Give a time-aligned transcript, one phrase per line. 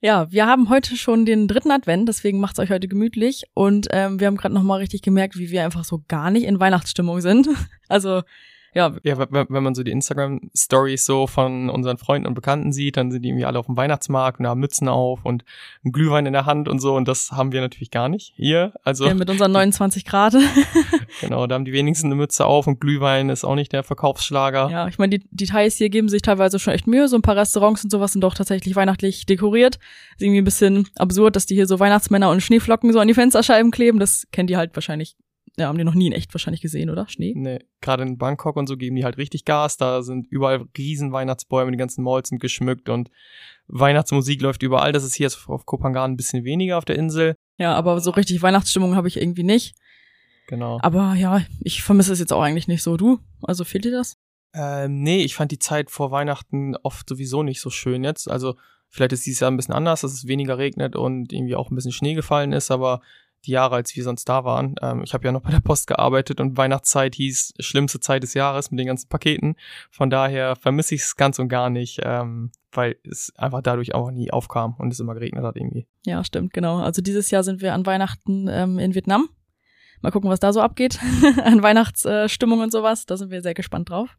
[0.00, 4.20] ja, wir haben heute schon den dritten Advent, deswegen macht's euch heute gemütlich und ähm,
[4.20, 7.20] wir haben gerade noch mal richtig gemerkt, wie wir einfach so gar nicht in Weihnachtsstimmung
[7.20, 7.48] sind.
[7.90, 8.20] Also
[8.74, 8.94] ja.
[9.02, 13.22] Ja, wenn, man so die Instagram-Stories so von unseren Freunden und Bekannten sieht, dann sind
[13.22, 15.44] die irgendwie alle auf dem Weihnachtsmarkt und haben Mützen auf und
[15.84, 16.94] einen Glühwein in der Hand und so.
[16.94, 18.72] Und das haben wir natürlich gar nicht hier.
[18.84, 20.34] Also ja, mit unseren 29 Grad.
[21.20, 24.70] genau, da haben die wenigsten eine Mütze auf und Glühwein ist auch nicht der Verkaufsschlager.
[24.70, 27.08] Ja, ich meine, die Details hier geben sich teilweise schon echt Mühe.
[27.08, 29.76] So ein paar Restaurants und sowas sind doch tatsächlich weihnachtlich dekoriert.
[30.12, 33.14] Ist irgendwie ein bisschen absurd, dass die hier so Weihnachtsmänner und Schneeflocken so an die
[33.14, 33.98] Fensterscheiben kleben.
[33.98, 35.16] Das kennen die halt wahrscheinlich
[35.58, 37.08] ja, haben die noch nie in echt wahrscheinlich gesehen, oder?
[37.08, 37.32] Schnee?
[37.36, 39.76] Nee, gerade in Bangkok und so geben die halt richtig Gas.
[39.76, 43.10] Da sind überall riesen Weihnachtsbäume, die ganzen Malls sind geschmückt und
[43.66, 44.92] Weihnachtsmusik läuft überall.
[44.92, 47.34] Das ist hier auf Kopangan ein bisschen weniger auf der Insel.
[47.58, 49.74] Ja, aber so richtig Weihnachtsstimmung habe ich irgendwie nicht.
[50.46, 50.78] Genau.
[50.80, 52.96] Aber ja, ich vermisse es jetzt auch eigentlich nicht so.
[52.96, 53.18] Du?
[53.42, 54.16] Also fehlt dir das?
[54.54, 58.30] Ähm, nee, ich fand die Zeit vor Weihnachten oft sowieso nicht so schön jetzt.
[58.30, 58.54] Also
[58.88, 61.74] vielleicht ist dieses Jahr ein bisschen anders, dass es weniger regnet und irgendwie auch ein
[61.74, 63.02] bisschen Schnee gefallen ist, aber
[63.48, 64.76] die Jahre, als wir sonst da waren.
[64.82, 68.34] Ähm, ich habe ja noch bei der Post gearbeitet und Weihnachtszeit hieß schlimmste Zeit des
[68.34, 69.56] Jahres mit den ganzen Paketen.
[69.90, 74.10] Von daher vermisse ich es ganz und gar nicht, ähm, weil es einfach dadurch auch
[74.10, 75.86] nie aufkam und es immer geregnet hat irgendwie.
[76.04, 76.78] Ja, stimmt, genau.
[76.78, 79.28] Also dieses Jahr sind wir an Weihnachten ähm, in Vietnam.
[80.00, 81.00] Mal gucken, was da so abgeht
[81.44, 83.06] an Weihnachtsstimmung und sowas.
[83.06, 84.16] Da sind wir sehr gespannt drauf.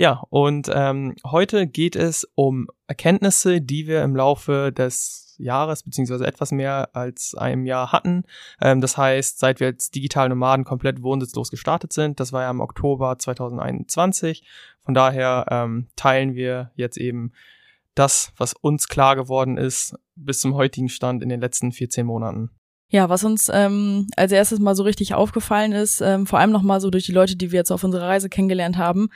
[0.00, 6.26] Ja, und ähm, heute geht es um Erkenntnisse, die wir im Laufe des Jahres, beziehungsweise
[6.26, 8.22] etwas mehr als einem Jahr hatten.
[8.62, 12.50] Ähm, das heißt, seit wir als digitale Nomaden komplett wohnsitzlos gestartet sind, das war ja
[12.50, 14.42] im Oktober 2021.
[14.82, 17.32] Von daher ähm, teilen wir jetzt eben
[17.94, 22.48] das, was uns klar geworden ist, bis zum heutigen Stand in den letzten 14 Monaten.
[22.88, 26.80] Ja, was uns ähm, als erstes mal so richtig aufgefallen ist, ähm, vor allem nochmal
[26.80, 29.10] so durch die Leute, die wir jetzt auf unserer Reise kennengelernt haben,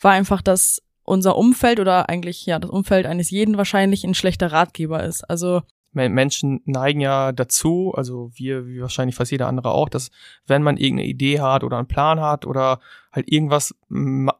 [0.00, 4.52] war einfach, dass unser Umfeld oder eigentlich ja das Umfeld eines jeden wahrscheinlich ein schlechter
[4.52, 5.28] Ratgeber ist.
[5.28, 5.62] Also
[5.92, 10.10] Menschen neigen ja dazu, also wir, wie wahrscheinlich fast jeder andere auch, dass
[10.46, 12.80] wenn man irgendeine Idee hat oder einen Plan hat oder
[13.12, 13.74] halt irgendwas,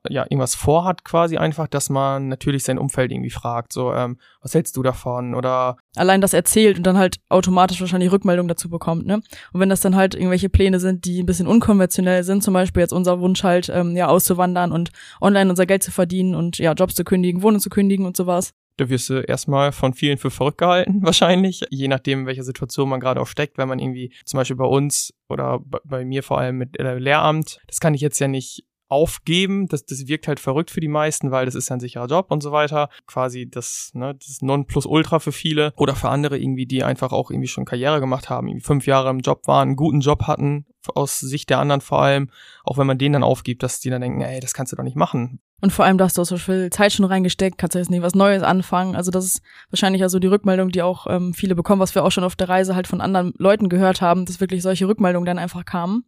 [0.09, 4.55] ja, irgendwas vorhat quasi einfach, dass man natürlich sein Umfeld irgendwie fragt, so, ähm, was
[4.55, 9.07] hältst du davon oder allein das erzählt und dann halt automatisch wahrscheinlich Rückmeldung dazu bekommt,
[9.07, 9.23] ne?
[9.53, 12.83] Und wenn das dann halt irgendwelche Pläne sind, die ein bisschen unkonventionell sind, zum Beispiel
[12.83, 14.91] jetzt unser Wunsch halt, ähm, ja, auszuwandern und
[15.21, 18.53] online unser Geld zu verdienen und ja, Jobs zu kündigen, Wohnung zu kündigen und sowas,
[18.81, 22.89] da wirst du erstmal von vielen für verrückt gehalten, wahrscheinlich, je nachdem, in welcher Situation
[22.89, 26.39] man gerade auch steckt, wenn man irgendwie zum Beispiel bei uns oder bei mir vor
[26.39, 29.69] allem mit äh, Lehramt, das kann ich jetzt ja nicht aufgeben.
[29.69, 32.27] Das, das wirkt halt verrückt für die meisten, weil das ist ja ein sicherer Job
[32.31, 32.89] und so weiter.
[33.07, 35.73] Quasi das, ne, das Nonplusultra für viele.
[35.77, 39.11] Oder für andere irgendwie, die einfach auch irgendwie schon Karriere gemacht haben, irgendwie fünf Jahre
[39.11, 42.31] im Job waren, einen guten Job hatten, aus Sicht der anderen vor allem,
[42.65, 44.83] auch wenn man denen dann aufgibt, dass die dann denken, ey, das kannst du doch
[44.83, 45.41] nicht machen.
[45.61, 47.91] Und vor allem, da hast du auch so viel Zeit schon reingesteckt, kannst du jetzt
[47.91, 48.97] nicht was Neues anfangen.
[48.97, 52.11] Also das ist wahrscheinlich also die Rückmeldung, die auch ähm, viele bekommen, was wir auch
[52.11, 55.39] schon auf der Reise halt von anderen Leuten gehört haben, dass wirklich solche Rückmeldungen dann
[55.39, 56.05] einfach kamen.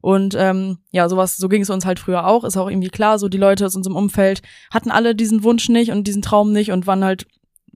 [0.00, 2.44] Und ähm, ja, sowas, so ging es uns halt früher auch.
[2.44, 5.92] Ist auch irgendwie klar, so die Leute aus unserem Umfeld hatten alle diesen Wunsch nicht
[5.92, 7.26] und diesen Traum nicht und waren halt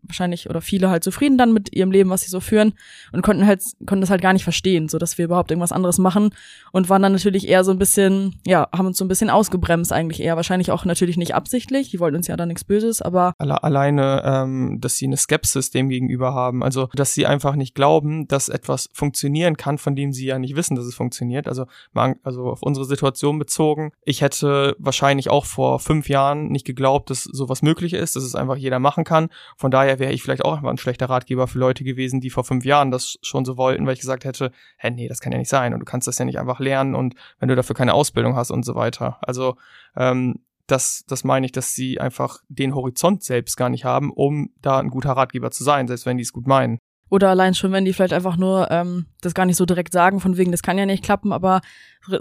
[0.09, 2.73] wahrscheinlich oder viele halt zufrieden dann mit ihrem Leben, was sie so führen
[3.13, 5.99] und konnten halt konnten das halt gar nicht verstehen, so dass wir überhaupt irgendwas anderes
[5.99, 6.31] machen
[6.73, 9.93] und waren dann natürlich eher so ein bisschen, ja, haben uns so ein bisschen ausgebremst
[9.93, 13.35] eigentlich eher, wahrscheinlich auch natürlich nicht absichtlich, die wollten uns ja da nichts Böses, aber
[13.39, 17.75] Alle, alleine, ähm, dass sie eine Skepsis dem gegenüber haben, also dass sie einfach nicht
[17.75, 21.49] glauben, dass etwas funktionieren kann, von dem sie ja nicht wissen, dass es funktioniert.
[21.49, 26.67] Also man, also auf unsere Situation bezogen, ich hätte wahrscheinlich auch vor fünf Jahren nicht
[26.67, 29.29] geglaubt, dass sowas möglich ist, dass es einfach jeder machen kann.
[29.57, 32.45] Von daher wäre ich vielleicht auch einfach ein schlechter Ratgeber für Leute gewesen, die vor
[32.45, 35.39] fünf Jahren das schon so wollten, weil ich gesagt hätte, hä, nee, das kann ja
[35.39, 37.95] nicht sein und du kannst das ja nicht einfach lernen und wenn du dafür keine
[37.95, 39.19] Ausbildung hast und so weiter.
[39.23, 39.57] Also
[39.97, 44.51] ähm, das, das meine ich, dass sie einfach den Horizont selbst gar nicht haben, um
[44.61, 46.79] da ein guter Ratgeber zu sein, selbst wenn die es gut meinen.
[47.11, 50.21] Oder allein schon, wenn die vielleicht einfach nur ähm, das gar nicht so direkt sagen,
[50.21, 51.61] von wegen, das kann ja nicht klappen, aber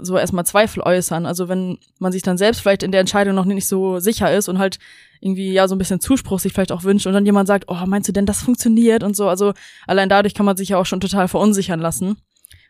[0.00, 1.26] so erstmal Zweifel äußern.
[1.26, 4.48] Also wenn man sich dann selbst vielleicht in der Entscheidung noch nicht so sicher ist
[4.48, 4.78] und halt
[5.20, 7.86] irgendwie ja so ein bisschen Zuspruch sich vielleicht auch wünscht und dann jemand sagt, oh,
[7.86, 9.28] meinst du denn, das funktioniert und so.
[9.28, 9.52] Also
[9.86, 12.16] allein dadurch kann man sich ja auch schon total verunsichern lassen.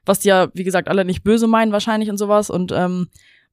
[0.04, 2.50] Was die ja, wie gesagt, alle nicht böse meinen wahrscheinlich und sowas.
[2.50, 3.08] Und ähm,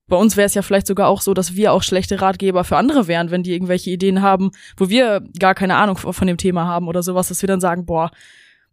[0.08, 2.78] bei uns wäre es ja vielleicht sogar auch so, dass wir auch schlechte Ratgeber für
[2.78, 6.66] andere wären, wenn die irgendwelche Ideen haben, wo wir gar keine Ahnung von dem Thema
[6.66, 8.12] haben oder sowas, dass wir dann sagen, boah,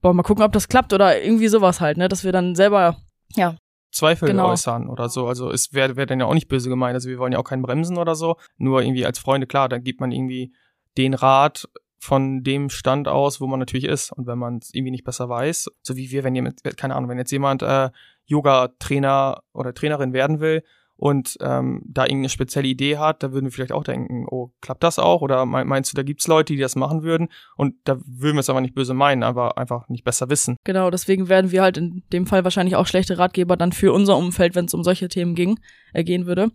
[0.02, 2.98] boah, mal gucken, ob das klappt oder irgendwie sowas halt, ne, dass wir dann selber,
[3.34, 3.56] ja.
[3.92, 4.48] Zweifel genau.
[4.48, 5.26] äußern oder so.
[5.26, 6.94] Also es wäre wär dann ja auch nicht böse gemeint.
[6.94, 8.36] Also wir wollen ja auch keinen bremsen oder so.
[8.56, 10.54] Nur irgendwie als Freunde, klar, dann gibt man irgendwie
[10.96, 11.68] den Rat
[11.98, 14.10] von dem Stand aus, wo man natürlich ist.
[14.10, 17.10] Und wenn man es irgendwie nicht besser weiß, so wie wir, wenn jemand, keine Ahnung,
[17.10, 17.90] wenn jetzt jemand äh,
[18.24, 20.62] Yoga-Trainer oder Trainerin werden will,
[20.96, 24.84] und ähm, da irgendeine spezielle Idee hat, da würden wir vielleicht auch denken, oh, klappt
[24.84, 25.20] das auch?
[25.20, 27.28] Oder meinst du, da gibt's Leute, die das machen würden?
[27.56, 30.56] Und da würden wir es aber nicht böse meinen, aber einfach nicht besser wissen.
[30.64, 34.16] Genau, deswegen werden wir halt in dem Fall wahrscheinlich auch schlechte Ratgeber dann für unser
[34.16, 35.58] Umfeld, wenn es um solche Themen ging,
[35.92, 36.52] äh, würde.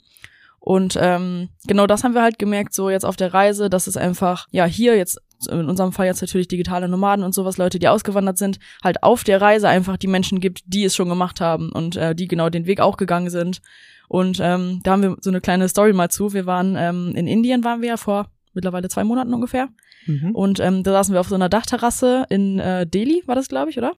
[0.59, 3.97] Und ähm, genau das haben wir halt gemerkt, so jetzt auf der Reise, dass es
[3.97, 7.87] einfach, ja, hier jetzt, in unserem Fall jetzt natürlich digitale Nomaden und sowas, Leute, die
[7.87, 11.71] ausgewandert sind, halt auf der Reise einfach die Menschen gibt, die es schon gemacht haben
[11.71, 13.61] und äh, die genau den Weg auch gegangen sind
[14.07, 16.33] und ähm, da haben wir so eine kleine Story mal zu.
[16.33, 19.69] Wir waren ähm, in Indien, waren wir ja vor mittlerweile zwei Monaten ungefähr.
[20.05, 20.31] Mhm.
[20.33, 23.69] Und ähm, da saßen wir auf so einer Dachterrasse in äh, Delhi, war das, glaube
[23.69, 23.93] ich, oder?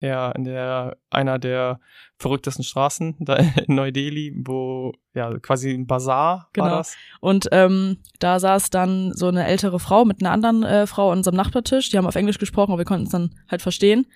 [0.00, 1.80] Ja, in der einer der
[2.18, 3.36] verrücktesten Straßen da
[3.66, 6.66] in Neu-Delhi, wo ja quasi ein Bazar genau.
[6.66, 6.96] war das.
[7.20, 11.18] Und ähm, da saß dann so eine ältere Frau mit einer anderen äh, Frau an
[11.18, 11.90] unserem Nachbartisch.
[11.90, 14.06] Die haben auf Englisch gesprochen, aber wir konnten es dann halt verstehen.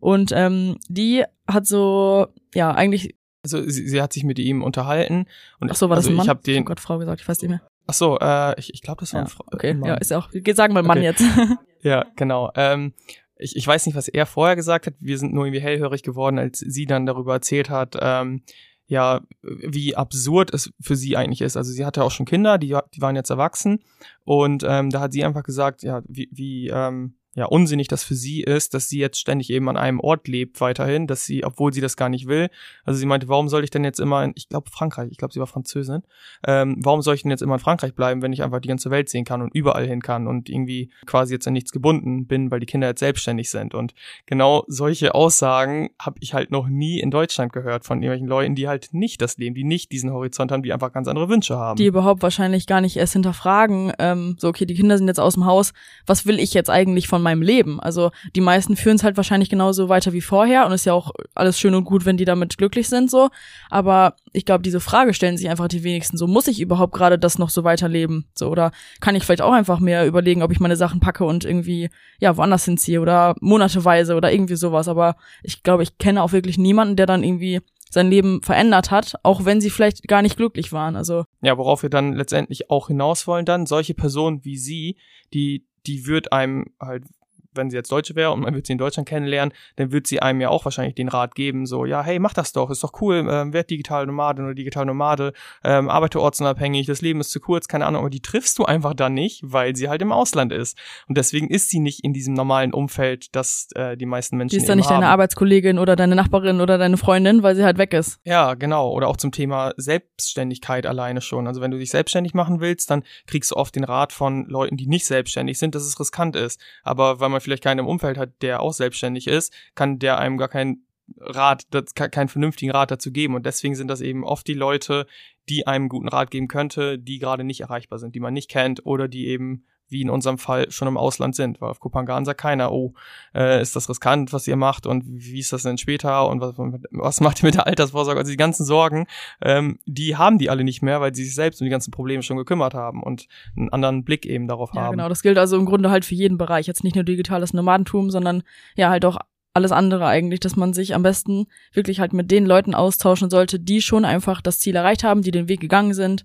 [0.00, 5.26] Und ähm, die hat so ja eigentlich also sie, sie hat sich mit ihm unterhalten
[5.60, 6.24] und Ach so, war also das ein Mann?
[6.24, 7.62] Ich habe den oh Gott, Frau gesagt, ich weiß nicht mehr.
[7.86, 9.44] Ach so, äh, ich, ich glaube, das war ja, ein Frau.
[9.50, 9.88] Okay, Mann.
[9.88, 10.30] ja, ist auch.
[10.54, 11.06] Sagen wir Mann okay.
[11.06, 11.24] jetzt.
[11.82, 12.52] ja, genau.
[12.54, 12.92] Ähm,
[13.36, 14.94] ich, ich weiß nicht, was er vorher gesagt hat.
[15.00, 17.96] Wir sind nur irgendwie hellhörig geworden, als sie dann darüber erzählt hat.
[18.00, 18.42] Ähm,
[18.86, 21.56] ja, wie absurd es für sie eigentlich ist.
[21.56, 23.80] Also sie hatte auch schon Kinder, die, die waren jetzt erwachsen
[24.24, 28.14] und ähm, da hat sie einfach gesagt, ja, wie, wie ähm, ja, unsinnig das für
[28.14, 31.72] sie ist, dass sie jetzt ständig eben an einem Ort lebt weiterhin, dass sie, obwohl
[31.72, 32.50] sie das gar nicht will.
[32.84, 35.32] Also sie meinte, warum soll ich denn jetzt immer in, ich glaube Frankreich, ich glaube
[35.32, 36.02] sie war Französin,
[36.46, 38.90] ähm, warum soll ich denn jetzt immer in Frankreich bleiben, wenn ich einfach die ganze
[38.90, 42.50] Welt sehen kann und überall hin kann und irgendwie quasi jetzt an nichts gebunden bin,
[42.50, 43.74] weil die Kinder jetzt selbstständig sind.
[43.74, 43.94] Und
[44.26, 48.68] genau solche Aussagen habe ich halt noch nie in Deutschland gehört von irgendwelchen Leuten, die
[48.68, 51.76] halt nicht das leben, die nicht diesen Horizont haben, die einfach ganz andere Wünsche haben.
[51.76, 55.34] Die überhaupt wahrscheinlich gar nicht erst hinterfragen, ähm, so okay, die Kinder sind jetzt aus
[55.34, 55.72] dem Haus,
[56.04, 57.80] was will ich jetzt eigentlich von von meinem Leben.
[57.80, 61.12] Also die meisten führen es halt wahrscheinlich genauso weiter wie vorher und ist ja auch
[61.34, 63.30] alles schön und gut, wenn die damit glücklich sind so.
[63.70, 66.16] Aber ich glaube, diese Frage stellen sich einfach die wenigsten.
[66.16, 68.26] So muss ich überhaupt gerade das noch so weiterleben?
[68.34, 71.44] So oder kann ich vielleicht auch einfach mehr überlegen, ob ich meine Sachen packe und
[71.44, 74.88] irgendwie ja woanders hinziehe oder monateweise oder irgendwie sowas.
[74.88, 77.60] Aber ich glaube, ich kenne auch wirklich niemanden, der dann irgendwie
[77.90, 80.96] sein Leben verändert hat, auch wenn sie vielleicht gar nicht glücklich waren.
[80.96, 84.96] Also ja, worauf wir dann letztendlich auch hinaus wollen, dann solche Personen wie sie,
[85.34, 87.04] die die wird einem halt
[87.54, 90.20] wenn sie jetzt Deutsche wäre und man wird sie in Deutschland kennenlernen, dann wird sie
[90.20, 92.92] einem ja auch wahrscheinlich den Rat geben, so, ja, hey, mach das doch, ist doch
[93.00, 95.32] cool, ähm, werd digital Nomadin oder digital Nomade,
[95.64, 98.94] ähm, arbeite ortsunabhängig, das Leben ist zu kurz, keine Ahnung, aber die triffst du einfach
[98.94, 100.78] dann nicht, weil sie halt im Ausland ist.
[101.08, 104.56] Und deswegen ist sie nicht in diesem normalen Umfeld, das äh, die meisten Menschen Die
[104.56, 105.00] ist dann nicht haben.
[105.00, 108.18] deine Arbeitskollegin oder deine Nachbarin oder deine Freundin, weil sie halt weg ist.
[108.24, 108.90] Ja, genau.
[108.90, 111.46] Oder auch zum Thema Selbstständigkeit alleine schon.
[111.46, 114.76] Also wenn du dich selbstständig machen willst, dann kriegst du oft den Rat von Leuten,
[114.76, 116.60] die nicht selbstständig sind, dass es riskant ist.
[116.82, 120.38] Aber weil man vielleicht keinen im Umfeld hat, der auch selbstständig ist, kann der einem
[120.38, 120.86] gar keinen
[121.18, 123.34] Rat, keinen vernünftigen Rat dazu geben.
[123.34, 125.06] Und deswegen sind das eben oft die Leute,
[125.48, 128.86] die einem guten Rat geben könnte, die gerade nicht erreichbar sind, die man nicht kennt
[128.86, 131.60] oder die eben wie in unserem Fall schon im Ausland sind.
[131.60, 132.94] Weil auf Kopangan sagt keiner, oh,
[133.34, 136.54] äh, ist das riskant, was ihr macht und wie ist das denn später und was,
[136.90, 138.18] was macht ihr mit der Altersvorsorge?
[138.18, 139.06] Also die ganzen Sorgen,
[139.42, 142.22] ähm, die haben die alle nicht mehr, weil sie sich selbst um die ganzen Probleme
[142.22, 144.92] schon gekümmert haben und einen anderen Blick eben darauf ja, haben.
[144.92, 146.66] Genau, das gilt also im Grunde halt für jeden Bereich.
[146.66, 148.42] Jetzt nicht nur digitales Nomadentum, sondern
[148.76, 149.18] ja halt auch
[149.54, 153.60] alles andere eigentlich, dass man sich am besten wirklich halt mit den Leuten austauschen sollte,
[153.60, 156.24] die schon einfach das Ziel erreicht haben, die den Weg gegangen sind,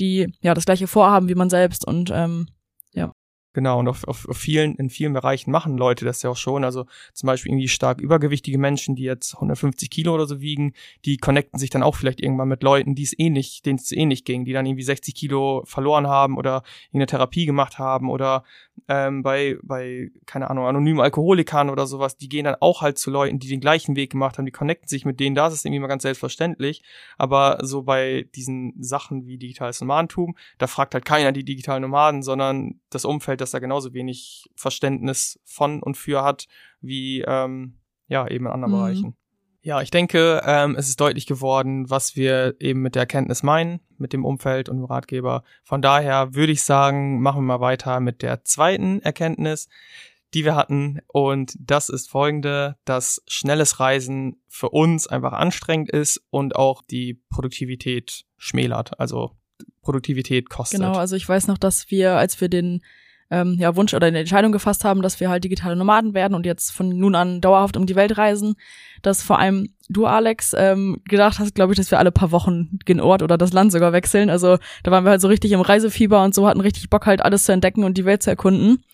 [0.00, 2.48] die ja das gleiche vorhaben wie man selbst und ähm,
[3.54, 6.64] Genau, und auf, auf, auf vielen, in vielen Bereichen machen Leute das ja auch schon.
[6.64, 10.72] Also zum Beispiel irgendwie stark übergewichtige Menschen, die jetzt 150 Kilo oder so wiegen,
[11.04, 14.24] die connecten sich dann auch vielleicht irgendwann mit Leuten, die es ähnlich, denen es ähnlich
[14.24, 18.42] ging, die dann irgendwie 60 Kilo verloren haben oder eine Therapie gemacht haben oder
[18.88, 23.10] ähm, bei, bei, keine Ahnung, anonymen Alkoholikern oder sowas, die gehen dann auch halt zu
[23.10, 25.64] Leuten, die den gleichen Weg gemacht haben, die connecten sich mit denen, da ist es
[25.64, 26.82] irgendwie mal ganz selbstverständlich.
[27.18, 32.24] Aber so bei diesen Sachen wie digitales Nomadentum, da fragt halt keiner die digitalen Nomaden,
[32.24, 36.46] sondern das Umfeld, dass er genauso wenig Verständnis von und für hat,
[36.80, 37.74] wie ähm,
[38.08, 38.78] ja eben in anderen mhm.
[38.78, 39.16] Bereichen.
[39.60, 43.80] Ja, ich denke, ähm, es ist deutlich geworden, was wir eben mit der Erkenntnis meinen,
[43.96, 45.42] mit dem Umfeld und dem Ratgeber.
[45.62, 49.68] Von daher würde ich sagen, machen wir mal weiter mit der zweiten Erkenntnis,
[50.34, 51.00] die wir hatten.
[51.06, 57.22] Und das ist folgende, dass schnelles Reisen für uns einfach anstrengend ist und auch die
[57.30, 59.00] Produktivität schmälert.
[59.00, 59.34] Also
[59.80, 60.80] Produktivität kostet.
[60.80, 62.82] Genau, also ich weiß noch, dass wir, als wir den
[63.34, 66.46] ähm, ja, Wunsch oder eine Entscheidung gefasst haben, dass wir halt digitale Nomaden werden und
[66.46, 68.54] jetzt von nun an dauerhaft um die Welt reisen,
[69.02, 72.78] dass vor allem du, Alex, ähm, gedacht hast, glaube ich, dass wir alle paar Wochen
[72.88, 74.30] den Ort oder das Land sogar wechseln.
[74.30, 77.22] Also da waren wir halt so richtig im Reisefieber und so hatten richtig Bock halt
[77.22, 78.84] alles zu entdecken und die Welt zu erkunden.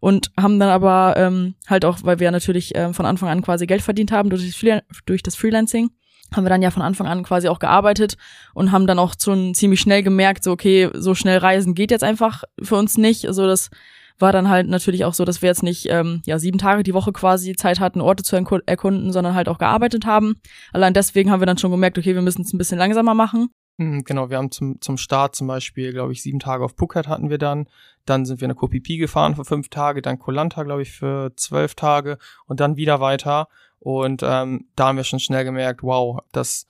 [0.00, 3.66] Und haben dann aber ähm, halt auch, weil wir natürlich ähm, von Anfang an quasi
[3.66, 4.60] Geld verdient haben durch
[5.06, 5.90] durch das Freelancing,
[6.34, 8.16] haben wir dann ja von Anfang an quasi auch gearbeitet
[8.54, 12.04] und haben dann auch schon ziemlich schnell gemerkt, so okay, so schnell reisen geht jetzt
[12.04, 13.26] einfach für uns nicht.
[13.26, 13.70] Also das
[14.18, 16.94] war dann halt natürlich auch so, dass wir jetzt nicht ähm, ja sieben Tage die
[16.94, 20.36] Woche quasi Zeit hatten, Orte zu erkunden, sondern halt auch gearbeitet haben.
[20.72, 23.48] Allein deswegen haben wir dann schon gemerkt, okay, wir müssen es ein bisschen langsamer machen.
[23.78, 27.08] Hm, genau, wir haben zum, zum Start zum Beispiel, glaube ich, sieben Tage auf Phuket
[27.08, 27.68] hatten wir dann.
[28.04, 31.74] Dann sind wir eine Kopipi gefahren für fünf Tage, dann Koh glaube ich, für zwölf
[31.74, 33.48] Tage und dann wieder weiter.
[33.82, 36.68] Und ähm, da haben wir schon schnell gemerkt, wow, das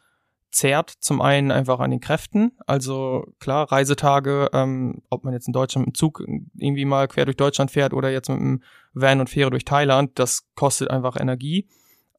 [0.51, 2.53] zehrt zum einen einfach an den Kräften.
[2.67, 6.23] Also klar, Reisetage, ähm, ob man jetzt in Deutschland mit dem Zug
[6.57, 8.63] irgendwie mal quer durch Deutschland fährt oder jetzt mit einem
[8.95, 11.69] Van und Fähre durch Thailand, das kostet einfach Energie.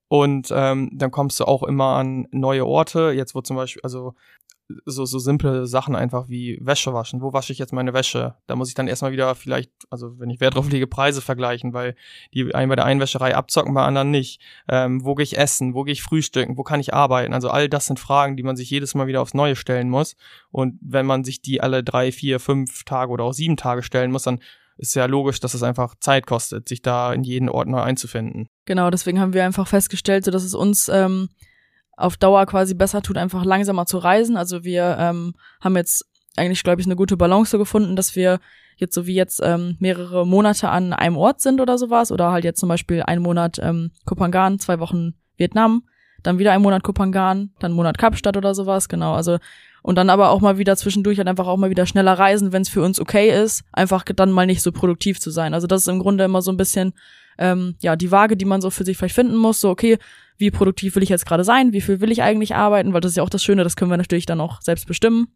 [0.09, 3.13] Und ähm, dann kommst du auch immer an neue Orte.
[3.15, 4.13] Jetzt wo zum Beispiel, also
[4.85, 7.21] so, so simple Sachen einfach wie Wäsche waschen.
[7.21, 8.35] Wo wasche ich jetzt meine Wäsche?
[8.47, 11.73] Da muss ich dann erstmal wieder vielleicht, also wenn ich Wert drauf lege, Preise vergleichen,
[11.73, 11.95] weil
[12.33, 14.41] die einen bei der einen Wäscherei abzocken, bei anderen nicht.
[14.69, 15.73] Ähm, wo gehe ich essen?
[15.73, 16.57] Wo gehe ich frühstücken?
[16.57, 17.33] Wo kann ich arbeiten?
[17.33, 20.15] Also all das sind Fragen, die man sich jedes Mal wieder aufs Neue stellen muss.
[20.51, 24.11] Und wenn man sich die alle drei, vier, fünf Tage oder auch sieben Tage stellen
[24.11, 24.39] muss, dann
[24.77, 28.47] ist ja logisch, dass es einfach Zeit kostet, sich da in jeden Ort neu einzufinden.
[28.65, 31.29] Genau, deswegen haben wir einfach festgestellt, so dass es uns ähm,
[31.95, 34.37] auf Dauer quasi besser tut, einfach langsamer zu reisen.
[34.37, 38.39] Also wir ähm, haben jetzt eigentlich, glaube ich, eine gute Balance gefunden, dass wir
[38.77, 42.11] jetzt so wie jetzt ähm, mehrere Monate an einem Ort sind oder sowas.
[42.11, 45.83] Oder halt jetzt zum Beispiel einen Monat ähm, Kopangan, zwei Wochen Vietnam,
[46.23, 49.13] dann wieder einen Monat Kopangan, dann einen Monat Kapstadt oder sowas, genau.
[49.13, 49.37] Also
[49.83, 52.61] und dann aber auch mal wieder zwischendurch halt einfach auch mal wieder schneller reisen, wenn
[52.61, 55.53] es für uns okay ist, einfach dann mal nicht so produktiv zu sein.
[55.53, 56.93] Also das ist im Grunde immer so ein bisschen
[57.37, 59.59] ähm, ja die Waage, die man so für sich vielleicht finden muss.
[59.59, 59.97] So okay,
[60.37, 63.11] wie produktiv will ich jetzt gerade sein, wie viel will ich eigentlich arbeiten, weil das
[63.11, 65.27] ist ja auch das Schöne, das können wir natürlich dann auch selbst bestimmen,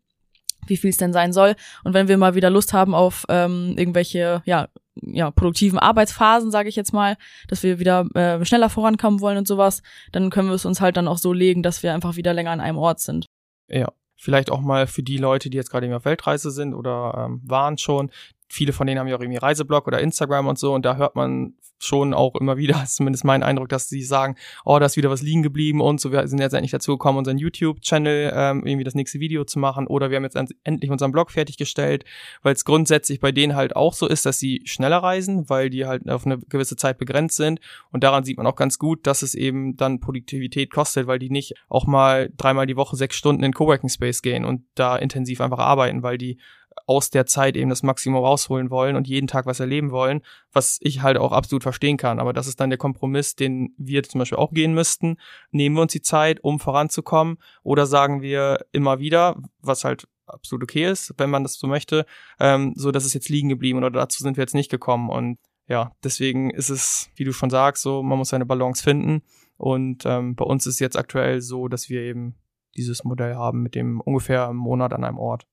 [0.68, 1.56] wie viel es denn sein soll.
[1.84, 4.68] Und wenn wir mal wieder Lust haben auf ähm, irgendwelche, ja,
[5.02, 9.48] ja, produktiven Arbeitsphasen, sage ich jetzt mal, dass wir wieder äh, schneller vorankommen wollen und
[9.48, 12.34] sowas, dann können wir es uns halt dann auch so legen, dass wir einfach wieder
[12.34, 13.28] länger an einem Ort sind.
[13.70, 17.42] Ja, vielleicht auch mal für die Leute, die jetzt gerade auf Weltreise sind oder ähm,
[17.46, 18.10] waren schon,
[18.48, 21.16] viele von denen haben ja auch irgendwie Reiseblog oder Instagram und so und da hört
[21.16, 24.36] man schon auch immer wieder, zumindest mein Eindruck, dass sie sagen,
[24.66, 27.18] oh, da ist wieder was liegen geblieben und so, wir sind jetzt endlich dazu gekommen,
[27.18, 31.12] unseren YouTube-Channel ähm, irgendwie das nächste Video zu machen oder wir haben jetzt endlich unseren
[31.12, 32.06] Blog fertiggestellt,
[32.42, 35.86] weil es grundsätzlich bei denen halt auch so ist, dass sie schneller reisen, weil die
[35.86, 37.60] halt auf eine gewisse Zeit begrenzt sind
[37.92, 41.30] und daran sieht man auch ganz gut, dass es eben dann Produktivität kostet, weil die
[41.30, 45.42] nicht auch mal dreimal die Woche sechs Stunden in Coworking Space gehen und da intensiv
[45.42, 46.38] einfach arbeiten, weil die
[46.86, 50.78] aus der Zeit eben das Maximum rausholen wollen und jeden Tag was erleben wollen, was
[50.82, 52.20] ich halt auch absolut verstehen kann.
[52.20, 55.18] Aber das ist dann der Kompromiss, den wir zum Beispiel auch gehen müssten.
[55.52, 60.64] Nehmen wir uns die Zeit, um voranzukommen, oder sagen wir immer wieder, was halt absolut
[60.64, 62.06] okay ist, wenn man das so möchte,
[62.40, 65.10] ähm, so dass es jetzt liegen geblieben oder dazu sind wir jetzt nicht gekommen.
[65.10, 69.22] Und ja, deswegen ist es, wie du schon sagst, so, man muss seine Balance finden.
[69.58, 72.36] Und ähm, bei uns ist jetzt aktuell so, dass wir eben
[72.76, 75.48] dieses Modell haben mit dem ungefähr einen Monat an einem Ort.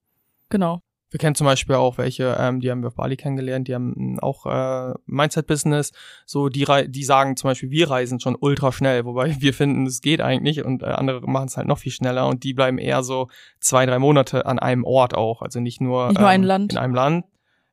[0.49, 0.81] Genau.
[1.15, 4.19] Wir kennen zum Beispiel auch welche, ähm, die haben wir auf Bali kennengelernt, die haben
[4.19, 5.93] auch äh, Mindset-Business.
[6.25, 10.01] So, die, die sagen zum Beispiel, wir reisen schon ultra schnell, wobei wir finden, es
[10.01, 13.01] geht eigentlich und äh, andere machen es halt noch viel schneller und die bleiben eher
[13.01, 13.29] so
[13.61, 15.41] zwei, drei Monate an einem Ort auch.
[15.41, 16.73] Also nicht nur, nicht nur ähm, ein Land.
[16.73, 17.25] in einem Land,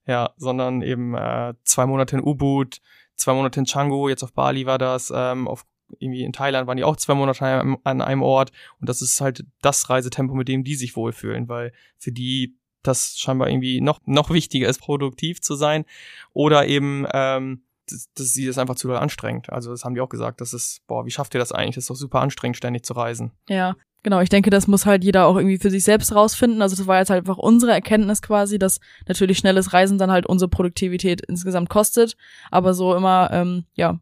[0.06, 2.80] ja, sondern eben äh, zwei Monate in Ubud,
[3.16, 5.66] zwei Monate in Canggu, jetzt auf Bali war das, ähm, auf
[5.98, 7.44] irgendwie in Thailand waren die auch zwei Monate
[7.82, 11.72] an einem Ort und das ist halt das Reisetempo, mit dem die sich wohlfühlen, weil
[11.98, 15.84] für die das scheinbar irgendwie noch, noch wichtiger ist, produktiv zu sein.
[16.32, 19.50] Oder eben, ähm, dass, dass sie das einfach zu doll anstrengt.
[19.52, 21.74] Also das haben die auch gesagt, das ist, boah, wie schafft ihr das eigentlich?
[21.74, 23.32] Das ist doch super anstrengend, ständig zu reisen.
[23.48, 24.20] Ja, genau.
[24.20, 26.62] Ich denke, das muss halt jeder auch irgendwie für sich selbst rausfinden.
[26.62, 30.26] Also das war jetzt halt einfach unsere Erkenntnis quasi, dass natürlich schnelles Reisen dann halt
[30.26, 32.16] unsere Produktivität insgesamt kostet.
[32.50, 33.98] Aber so immer, ähm, ja,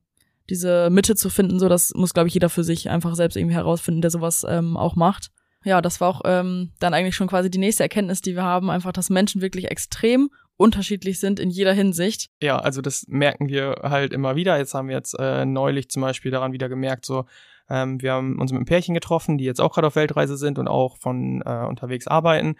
[0.48, 3.54] diese Mitte zu finden, so das muss, glaube ich, jeder für sich einfach selbst irgendwie
[3.54, 5.30] herausfinden, der sowas ähm, auch macht
[5.64, 8.70] ja, das war auch ähm, dann eigentlich schon quasi die nächste Erkenntnis, die wir haben,
[8.70, 12.30] einfach, dass Menschen wirklich extrem unterschiedlich sind in jeder Hinsicht.
[12.42, 14.58] Ja, also das merken wir halt immer wieder.
[14.58, 17.24] Jetzt haben wir jetzt äh, neulich zum Beispiel daran wieder gemerkt, so
[17.70, 20.58] ähm, wir haben uns mit einem Pärchen getroffen, die jetzt auch gerade auf Weltreise sind
[20.58, 22.56] und auch von äh, unterwegs arbeiten.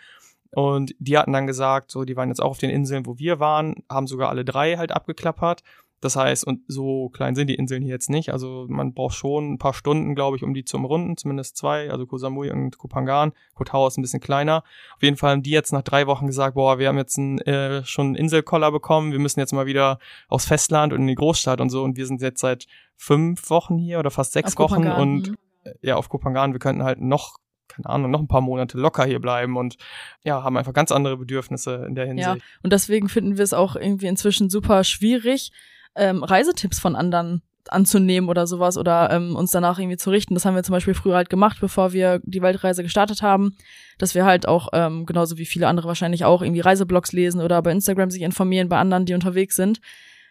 [0.53, 3.39] Und die hatten dann gesagt, so, die waren jetzt auch auf den Inseln, wo wir
[3.39, 5.63] waren, haben sogar alle drei halt abgeklappert.
[6.01, 8.33] Das heißt, und so klein sind die Inseln hier jetzt nicht.
[8.33, 11.91] Also man braucht schon ein paar Stunden, glaube ich, um die zu umrunden, zumindest zwei,
[11.91, 13.33] also Koh Samui und Koh Phangan.
[13.55, 14.65] Koh Tao ist ein bisschen kleiner.
[14.97, 17.39] Auf jeden Fall haben die jetzt nach drei Wochen gesagt, boah, wir haben jetzt ein,
[17.43, 21.15] äh, schon einen Inselkoller bekommen, wir müssen jetzt mal wieder aufs Festland und in die
[21.15, 21.83] Großstadt und so.
[21.83, 22.67] Und wir sind jetzt seit
[22.97, 25.37] fünf Wochen hier oder fast sechs auf Wochen und mhm.
[25.65, 27.37] äh, ja, auf Koh Phangan, wir könnten halt noch
[27.69, 29.77] keine Ahnung, noch ein paar Monate locker hier bleiben und
[30.25, 32.27] ja, haben einfach ganz andere Bedürfnisse in der Hinsicht.
[32.27, 35.53] Ja, und deswegen finden wir es auch irgendwie inzwischen super schwierig,
[35.95, 40.35] ähm, Reisetipps von anderen anzunehmen oder sowas oder ähm, uns danach irgendwie zu richten.
[40.35, 43.55] Das haben wir zum Beispiel früher halt gemacht, bevor wir die Weltreise gestartet haben,
[43.99, 47.61] dass wir halt auch, ähm, genauso wie viele andere wahrscheinlich auch, irgendwie Reiseblogs lesen oder
[47.63, 49.81] bei Instagram sich informieren bei anderen, die unterwegs sind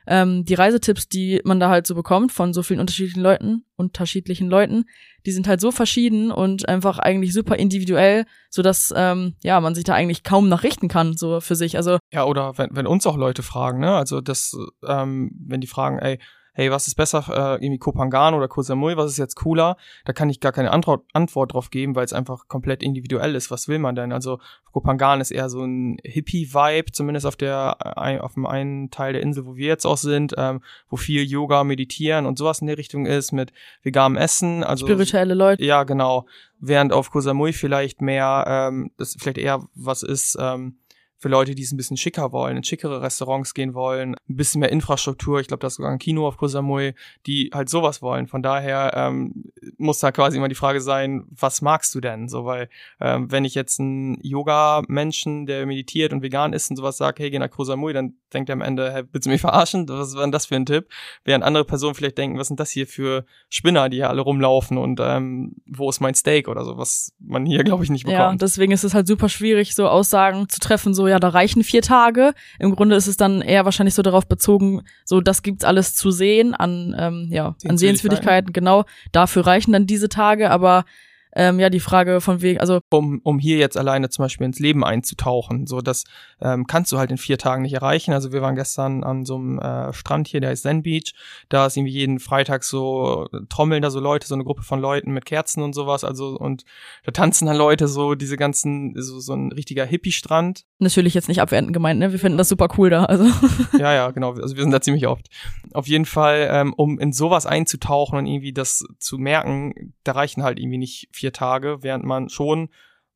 [0.07, 4.49] ähm, die Reisetipps, die man da halt so bekommt von so vielen unterschiedlichen Leuten, unterschiedlichen
[4.49, 4.85] Leuten,
[5.25, 9.75] die sind halt so verschieden und einfach eigentlich super individuell, so dass ähm, ja man
[9.75, 11.77] sich da eigentlich kaum nachrichten kann so für sich.
[11.77, 14.55] Also ja oder wenn, wenn uns auch Leute fragen, ne, also das,
[14.87, 16.19] ähm, wenn die fragen, ey
[16.59, 19.77] hey, was ist besser, äh, irgendwie Kopangan oder Koh Samui, was ist jetzt cooler?
[20.03, 23.49] Da kann ich gar keine Antwort, Antwort drauf geben, weil es einfach komplett individuell ist.
[23.49, 24.11] Was will man denn?
[24.11, 24.39] Also
[24.73, 27.77] Kopangan ist eher so ein Hippie-Vibe, zumindest auf der,
[28.21, 31.63] auf dem einen Teil der Insel, wo wir jetzt auch sind, ähm, wo viel Yoga,
[31.63, 34.61] Meditieren und sowas in der Richtung ist, mit veganem Essen.
[34.65, 35.63] Also, Spirituelle Leute.
[35.63, 36.25] Ja, genau.
[36.59, 40.75] Während auf Koh Samui vielleicht mehr, ähm, das vielleicht eher was ist, ähm,
[41.19, 44.61] für Leute, die es ein bisschen schicker wollen, in schickere Restaurants gehen wollen, ein bisschen
[44.61, 45.41] mehr Infrastruktur.
[45.41, 46.93] Ich glaube, das ist sogar ein Kino auf Koh Samui,
[47.27, 48.27] die halt sowas wollen.
[48.27, 52.29] Von daher ähm, muss da quasi immer die Frage sein, was magst du denn?
[52.29, 52.69] So, weil
[53.01, 57.31] ähm, wenn ich jetzt einen Yoga-Menschen, der meditiert und vegan ist und sowas sage, hey,
[57.31, 59.89] geh nach Koh Samui, dann denkt er am Ende, hey, willst du mich verarschen?
[59.89, 60.87] Was war denn das für ein Tipp?
[61.25, 64.77] Während andere Personen vielleicht denken, was sind das hier für Spinner, die hier alle rumlaufen
[64.77, 68.19] und ähm, wo ist mein Steak oder so, was man hier, glaube ich, nicht bekommt.
[68.19, 71.63] Ja, deswegen ist es halt super schwierig, so Aussagen zu treffen, so ja, da reichen
[71.63, 72.33] vier Tage.
[72.59, 76.11] Im Grunde ist es dann eher wahrscheinlich so darauf bezogen, so das gibt's alles zu
[76.11, 78.85] sehen an, ähm, ja, an Sehenswürdigkeiten, genau.
[79.11, 80.85] Dafür reichen dann diese Tage, aber
[81.33, 84.59] ähm, ja die Frage von wegen, also um um hier jetzt alleine zum Beispiel ins
[84.59, 86.05] Leben einzutauchen, so das
[86.41, 88.13] ähm, kannst du halt in vier Tagen nicht erreichen.
[88.13, 91.13] Also wir waren gestern an so einem äh, Strand hier, der heißt Zen Beach,
[91.49, 95.11] da ist irgendwie jeden Freitag so trommeln da so Leute, so eine Gruppe von Leuten
[95.11, 96.63] mit Kerzen und sowas, also und
[97.05, 100.65] da tanzen dann Leute so diese ganzen so so ein richtiger Hippie-Strand.
[100.79, 102.11] Natürlich jetzt nicht abwertend gemeint, ne?
[102.11, 103.25] Wir finden das super cool da, also
[103.77, 105.27] ja ja genau, also wir sind da ziemlich oft.
[105.73, 110.43] Auf jeden Fall, ähm, um in sowas einzutauchen und irgendwie das zu merken, da reichen
[110.43, 112.69] halt irgendwie nicht vier Tage, während man schon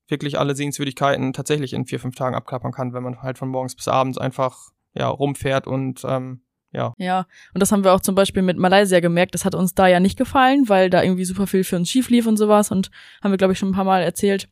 [0.07, 3.75] wirklich alle Sehenswürdigkeiten tatsächlich in vier, fünf Tagen abklappern kann, wenn man halt von morgens
[3.75, 6.41] bis abends einfach ja rumfährt und ähm,
[6.73, 6.93] ja.
[6.97, 9.35] Ja, und das haben wir auch zum Beispiel mit Malaysia gemerkt.
[9.35, 12.09] Das hat uns da ja nicht gefallen, weil da irgendwie super viel für uns schief
[12.09, 12.71] lief und sowas.
[12.71, 12.89] Und
[13.23, 14.49] haben wir, glaube ich, schon ein paar Mal erzählt.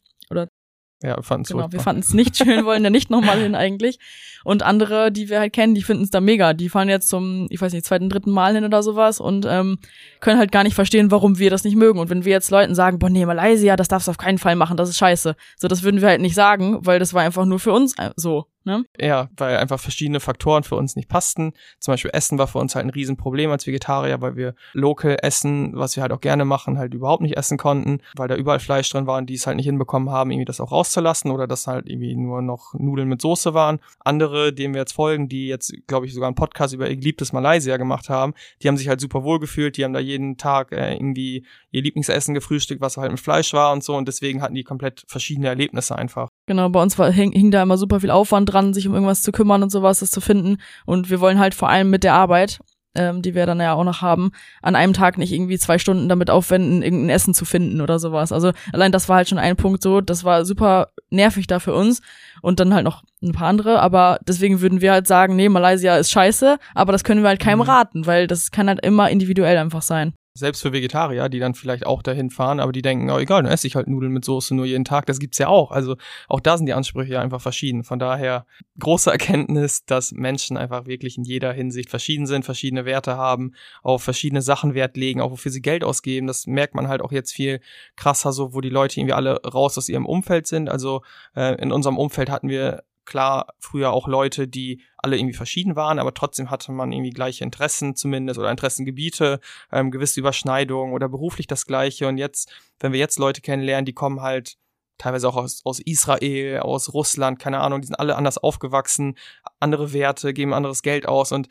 [1.04, 3.56] Ja, wir fanden es Genau, wir fanden es nicht schön, wollen da nicht nochmal hin
[3.56, 4.00] eigentlich.
[4.44, 6.54] Und andere, die wir halt kennen, die finden es da mega.
[6.54, 9.78] Die fahren jetzt zum, ich weiß nicht, zweiten, dritten Mal hin oder sowas und ähm,
[10.20, 12.00] können halt gar nicht verstehen, warum wir das nicht mögen.
[12.00, 14.56] Und wenn wir jetzt Leuten sagen, boah, nee, Malaysia, das darfst du auf keinen Fall
[14.56, 15.36] machen, das ist scheiße.
[15.58, 18.12] So, das würden wir halt nicht sagen, weil das war einfach nur für uns äh,
[18.16, 18.46] so.
[18.64, 18.86] Ne?
[19.00, 21.54] Ja, weil einfach verschiedene Faktoren für uns nicht passten.
[21.80, 25.72] Zum Beispiel Essen war für uns halt ein Riesenproblem als Vegetarier, weil wir local Essen,
[25.74, 28.90] was wir halt auch gerne machen, halt überhaupt nicht essen konnten, weil da überall Fleisch
[28.90, 31.66] drin war und die es halt nicht hinbekommen haben, irgendwie das auch rauszulassen oder dass
[31.66, 33.80] halt irgendwie nur noch Nudeln mit Soße waren.
[34.00, 37.34] Andere, denen wir jetzt folgen, die jetzt, glaube ich, sogar einen Podcast über ihr geliebtes
[37.34, 40.72] Malaysia gemacht haben, die haben sich halt super wohl gefühlt, die haben da jeden Tag
[40.72, 44.54] äh, irgendwie ihr Lieblingsessen gefrühstückt, was halt mit Fleisch war und so und deswegen hatten
[44.54, 46.30] die komplett verschiedene Erlebnisse einfach.
[46.46, 49.22] Genau, bei uns war, hing, hing da immer super viel Aufwand dran, sich um irgendwas
[49.22, 50.58] zu kümmern und sowas, das zu finden.
[50.86, 52.60] Und wir wollen halt vor allem mit der Arbeit,
[52.96, 56.10] ähm, die wir dann ja auch noch haben, an einem Tag nicht irgendwie zwei Stunden
[56.10, 58.32] damit aufwenden, irgendein Essen zu finden oder sowas.
[58.32, 61.74] Also allein das war halt schon ein Punkt so, das war super nervig da für
[61.74, 62.02] uns
[62.42, 65.96] und dann halt noch ein paar andere, aber deswegen würden wir halt sagen, nee, Malaysia
[65.98, 67.66] ist scheiße, aber das können wir halt keinem mhm.
[67.66, 70.14] raten, weil das kann halt immer individuell einfach sein.
[70.34, 73.52] Selbst für Vegetarier, die dann vielleicht auch dahin fahren, aber die denken, oh egal, dann
[73.52, 75.06] esse ich halt Nudeln mit Soße nur jeden Tag.
[75.06, 75.72] Das gibt's ja auch.
[75.72, 75.98] Also
[76.30, 77.84] auch da sind die Ansprüche ja einfach verschieden.
[77.84, 78.46] Von daher
[78.80, 84.04] große Erkenntnis, dass Menschen einfach wirklich in jeder Hinsicht verschieden sind, verschiedene Werte haben, auf
[84.04, 86.28] verschiedene Sachen Wert legen, auch wofür sie Geld ausgeben.
[86.28, 87.60] Das merkt man halt auch jetzt viel
[87.98, 90.70] krasser, so wo die Leute irgendwie alle raus aus ihrem Umfeld sind.
[90.70, 91.02] Also
[91.36, 96.00] äh, in unserem Umfeld hatten wir klar früher auch Leute, die alle irgendwie verschieden waren,
[96.00, 99.40] aber trotzdem hatte man irgendwie gleiche Interessen zumindest oder Interessengebiete,
[99.72, 102.08] ähm, gewisse Überschneidungen oder beruflich das gleiche.
[102.08, 104.58] Und jetzt, wenn wir jetzt Leute kennenlernen, die kommen halt
[104.98, 109.18] teilweise auch aus, aus Israel, aus Russland, keine Ahnung, die sind alle anders aufgewachsen,
[109.60, 111.48] andere Werte, geben anderes Geld aus und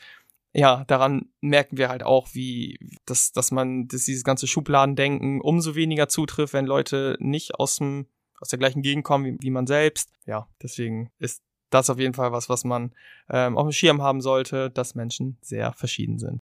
[0.53, 5.77] ja, daran merken wir halt auch, wie, dass, dass man, dass dieses ganze Schubladendenken umso
[5.77, 8.07] weniger zutrifft, wenn Leute nicht aus dem,
[8.41, 10.11] aus der gleichen Gegend kommen wie, wie man selbst.
[10.27, 12.93] Ja, deswegen ist das auf jeden Fall was, was man
[13.29, 16.41] ähm, auf dem Schirm haben sollte, dass Menschen sehr verschieden sind.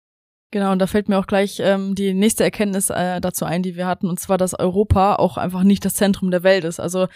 [0.51, 3.75] Genau, und da fällt mir auch gleich ähm, die nächste Erkenntnis äh, dazu ein, die
[3.75, 6.79] wir hatten, und zwar, dass Europa auch einfach nicht das Zentrum der Welt ist.
[6.79, 7.09] Also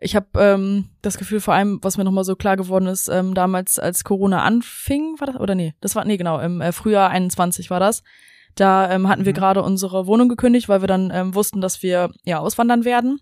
[0.00, 3.34] ich habe ähm, das Gefühl, vor allem, was mir nochmal so klar geworden ist, ähm,
[3.34, 7.10] damals, als Corona anfing, war das, oder nee, das war, nee, genau, im äh, Frühjahr
[7.10, 8.02] 21 war das.
[8.54, 9.36] Da ähm, hatten wir mhm.
[9.36, 13.20] gerade unsere Wohnung gekündigt, weil wir dann ähm, wussten, dass wir ja auswandern werden.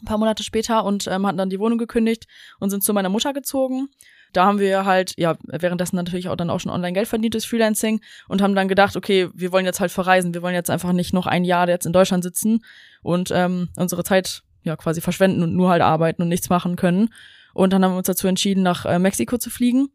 [0.00, 2.26] Ein paar Monate später und ähm, hatten dann die Wohnung gekündigt
[2.58, 3.88] und sind zu meiner Mutter gezogen.
[4.32, 7.48] Da haben wir halt, ja, währenddessen natürlich auch dann auch schon online Geld verdient durch
[7.48, 10.92] Freelancing und haben dann gedacht, okay, wir wollen jetzt halt verreisen, wir wollen jetzt einfach
[10.92, 12.64] nicht noch ein Jahr jetzt in Deutschland sitzen
[13.02, 17.12] und ähm, unsere Zeit ja quasi verschwenden und nur halt arbeiten und nichts machen können.
[17.54, 19.88] Und dann haben wir uns dazu entschieden, nach äh, Mexiko zu fliegen,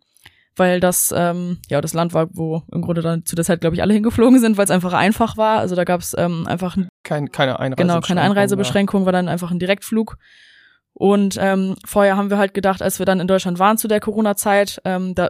[0.55, 3.75] weil das ähm, ja das Land war, wo im Grunde dann zu der Zeit, glaube
[3.75, 5.59] ich, alle hingeflogen sind, weil es einfach einfach war.
[5.59, 7.87] Also da gab es ähm, einfach Kein, keine Einreisebeschränkung.
[7.87, 9.05] Genau, keine Einreisebeschränkung, ja.
[9.05, 10.17] war dann einfach ein Direktflug.
[10.93, 13.99] Und ähm, vorher haben wir halt gedacht, als wir dann in Deutschland waren zu der
[13.99, 15.29] Corona-Zeit, ähm, da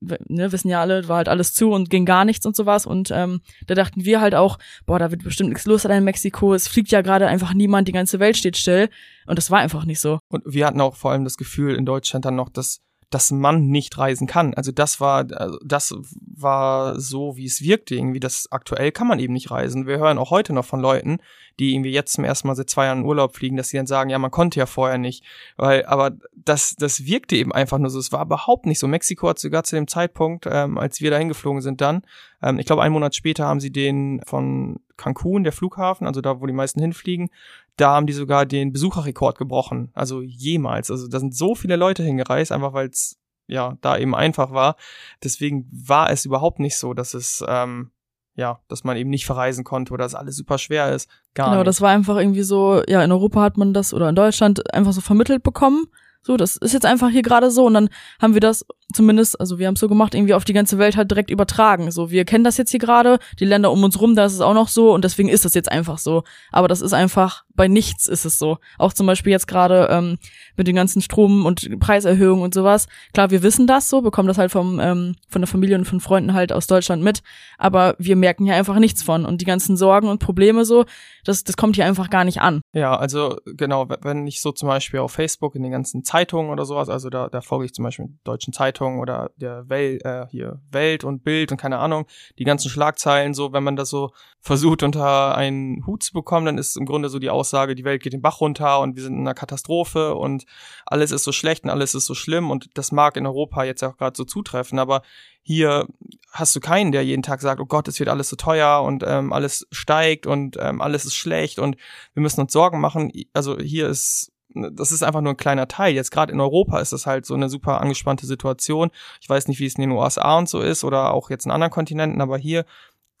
[0.00, 2.86] ne, wissen ja alle, war halt alles zu und ging gar nichts und sowas.
[2.86, 6.54] Und ähm, da dachten wir halt auch, boah, da wird bestimmt nichts los in Mexiko.
[6.54, 8.88] Es fliegt ja gerade einfach niemand, die ganze Welt steht still.
[9.26, 10.18] Und das war einfach nicht so.
[10.28, 13.68] Und wir hatten auch vor allem das Gefühl in Deutschland dann noch, dass dass man
[13.68, 14.54] nicht reisen kann.
[14.54, 18.20] Also das war, also das war so, wie es wirkte irgendwie.
[18.20, 19.86] Das aktuell kann man eben nicht reisen.
[19.86, 21.18] Wir hören auch heute noch von Leuten,
[21.60, 23.86] die irgendwie jetzt zum ersten Mal seit zwei Jahren in Urlaub fliegen, dass sie dann
[23.86, 25.24] sagen, ja, man konnte ja vorher nicht.
[25.56, 27.98] Weil, aber das, das wirkte eben einfach nur so.
[27.98, 28.88] Es war überhaupt nicht so.
[28.88, 32.02] Mexiko hat sogar zu dem Zeitpunkt, ähm, als wir da hingeflogen sind dann,
[32.42, 36.40] ähm, ich glaube, einen Monat später haben sie den von Cancun, der Flughafen, also da,
[36.40, 37.30] wo die meisten hinfliegen,
[37.76, 39.90] da haben die sogar den Besucherrekord gebrochen.
[39.94, 40.90] Also jemals.
[40.90, 44.76] Also da sind so viele Leute hingereist, einfach weil es ja da eben einfach war.
[45.22, 47.90] Deswegen war es überhaupt nicht so, dass es ähm,
[48.36, 51.08] ja, dass man eben nicht verreisen konnte oder dass alles super schwer ist.
[51.34, 51.68] Gar genau, nicht.
[51.68, 54.92] das war einfach irgendwie so, ja, in Europa hat man das oder in Deutschland einfach
[54.92, 55.86] so vermittelt bekommen.
[56.22, 57.88] So, das ist jetzt einfach hier gerade so und dann
[58.20, 60.96] haben wir das zumindest, also wir haben es so gemacht, irgendwie auf die ganze Welt
[60.96, 61.90] halt direkt übertragen.
[61.90, 64.40] So, wir kennen das jetzt hier gerade, die Länder um uns rum, da ist es
[64.40, 66.22] auch noch so und deswegen ist das jetzt einfach so.
[66.52, 68.58] Aber das ist einfach, bei nichts ist es so.
[68.78, 70.18] Auch zum Beispiel jetzt gerade ähm,
[70.56, 72.86] mit den ganzen Strom- und Preiserhöhungen und sowas.
[73.12, 76.00] Klar, wir wissen das so, bekommen das halt vom, ähm, von der Familie und von
[76.00, 77.22] Freunden halt aus Deutschland mit,
[77.58, 79.24] aber wir merken hier einfach nichts von.
[79.24, 80.84] Und die ganzen Sorgen und Probleme so,
[81.24, 82.60] das, das kommt hier einfach gar nicht an.
[82.72, 86.64] Ja, also genau, wenn ich so zum Beispiel auf Facebook in den ganzen Zeitungen oder
[86.64, 90.60] sowas, also da, da folge ich zum Beispiel deutschen Zeitungen oder der Welt, äh, hier
[90.70, 92.06] Welt und Bild und keine Ahnung,
[92.38, 96.58] die ganzen Schlagzeilen, so, wenn man das so versucht unter einen Hut zu bekommen, dann
[96.58, 99.14] ist im Grunde so die Aussage, die Welt geht den Bach runter und wir sind
[99.14, 100.44] in einer Katastrophe und
[100.84, 103.82] alles ist so schlecht und alles ist so schlimm und das mag in Europa jetzt
[103.82, 105.02] auch gerade so zutreffen, aber
[105.42, 105.86] hier
[106.32, 109.04] hast du keinen, der jeden Tag sagt, oh Gott, es wird alles so teuer und
[109.06, 111.76] ähm, alles steigt und ähm, alles ist schlecht und
[112.14, 113.12] wir müssen uns Sorgen machen.
[113.32, 114.32] Also hier ist
[114.72, 115.94] das ist einfach nur ein kleiner Teil.
[115.94, 118.90] Jetzt gerade in Europa ist das halt so eine super angespannte Situation.
[119.20, 121.52] Ich weiß nicht, wie es in den USA und so ist oder auch jetzt in
[121.52, 122.64] anderen Kontinenten, aber hier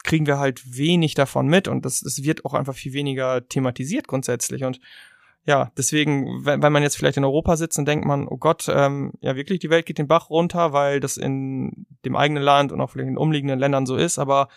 [0.04, 4.06] kriegen wir halt wenig davon mit und das, das wird auch einfach viel weniger thematisiert
[4.06, 4.80] grundsätzlich und
[5.46, 8.66] ja, deswegen, wenn, wenn man jetzt vielleicht in Europa sitzt, dann denkt man, oh Gott,
[8.68, 12.72] ähm, ja wirklich, die Welt geht den Bach runter, weil das in dem eigenen Land
[12.72, 14.48] und auch vielleicht in umliegenden Ländern so ist, aber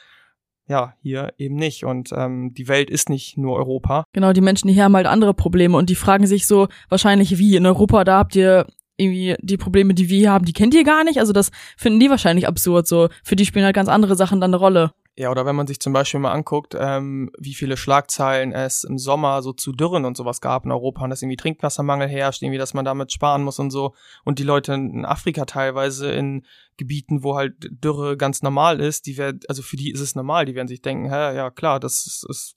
[0.69, 1.83] ja, hier eben nicht.
[1.83, 4.05] Und ähm, die Welt ist nicht nur Europa.
[4.13, 7.55] Genau, die Menschen hier haben halt andere Probleme und die fragen sich so wahrscheinlich, wie
[7.55, 10.83] in Europa, da habt ihr irgendwie die Probleme, die wir hier haben, die kennt ihr
[10.83, 11.19] gar nicht.
[11.19, 12.85] Also das finden die wahrscheinlich absurd.
[12.85, 14.91] So, für die spielen halt ganz andere Sachen dann eine Rolle.
[15.19, 18.97] Ja, oder wenn man sich zum Beispiel mal anguckt, ähm, wie viele Schlagzeilen es im
[18.97, 22.57] Sommer so zu Dürren und sowas gab in Europa und dass irgendwie Trinkwassermangel herrscht, irgendwie,
[22.57, 23.93] dass man damit sparen muss und so.
[24.23, 26.45] Und die Leute in Afrika teilweise in
[26.77, 30.45] Gebieten, wo halt Dürre ganz normal ist, die werden, also für die ist es normal,
[30.45, 32.55] die werden sich denken, hä, ja klar, das ist, ist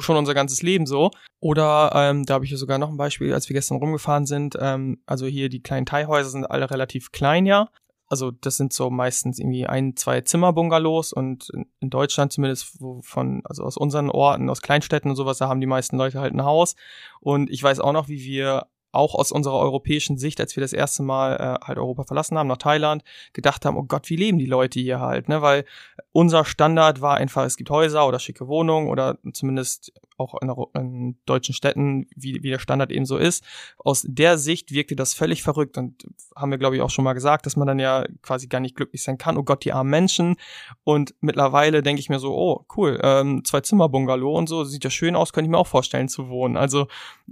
[0.00, 1.12] schon unser ganzes Leben so.
[1.38, 4.58] Oder ähm, da habe ich hier sogar noch ein Beispiel, als wir gestern rumgefahren sind.
[4.60, 7.68] Ähm, also hier die kleinen Teilhäuser sind alle relativ klein, ja
[8.10, 13.62] also das sind so meistens irgendwie ein, zwei Zimmerbungalows und in Deutschland zumindest von, also
[13.62, 16.74] aus unseren Orten, aus Kleinstädten und sowas, da haben die meisten Leute halt ein Haus.
[17.20, 20.72] Und ich weiß auch noch, wie wir auch aus unserer europäischen Sicht, als wir das
[20.72, 24.38] erste Mal äh, halt Europa verlassen haben, nach Thailand, gedacht haben, oh Gott, wie leben
[24.38, 25.42] die Leute hier halt, ne?
[25.42, 25.64] Weil
[26.12, 31.18] unser Standard war einfach, es gibt Häuser oder schicke Wohnungen oder zumindest auch in, in
[31.24, 33.42] deutschen Städten, wie, wie der Standard eben so ist.
[33.78, 37.14] Aus der Sicht wirkte das völlig verrückt und haben wir, glaube ich, auch schon mal
[37.14, 39.38] gesagt, dass man dann ja quasi gar nicht glücklich sein kann.
[39.38, 40.36] Oh Gott, die armen Menschen.
[40.84, 44.84] Und mittlerweile denke ich mir so, oh, cool, ähm, zwei Zimmer Bungalow und so, sieht
[44.84, 46.56] ja schön aus, könnte ich mir auch vorstellen zu wohnen.
[46.56, 46.86] Also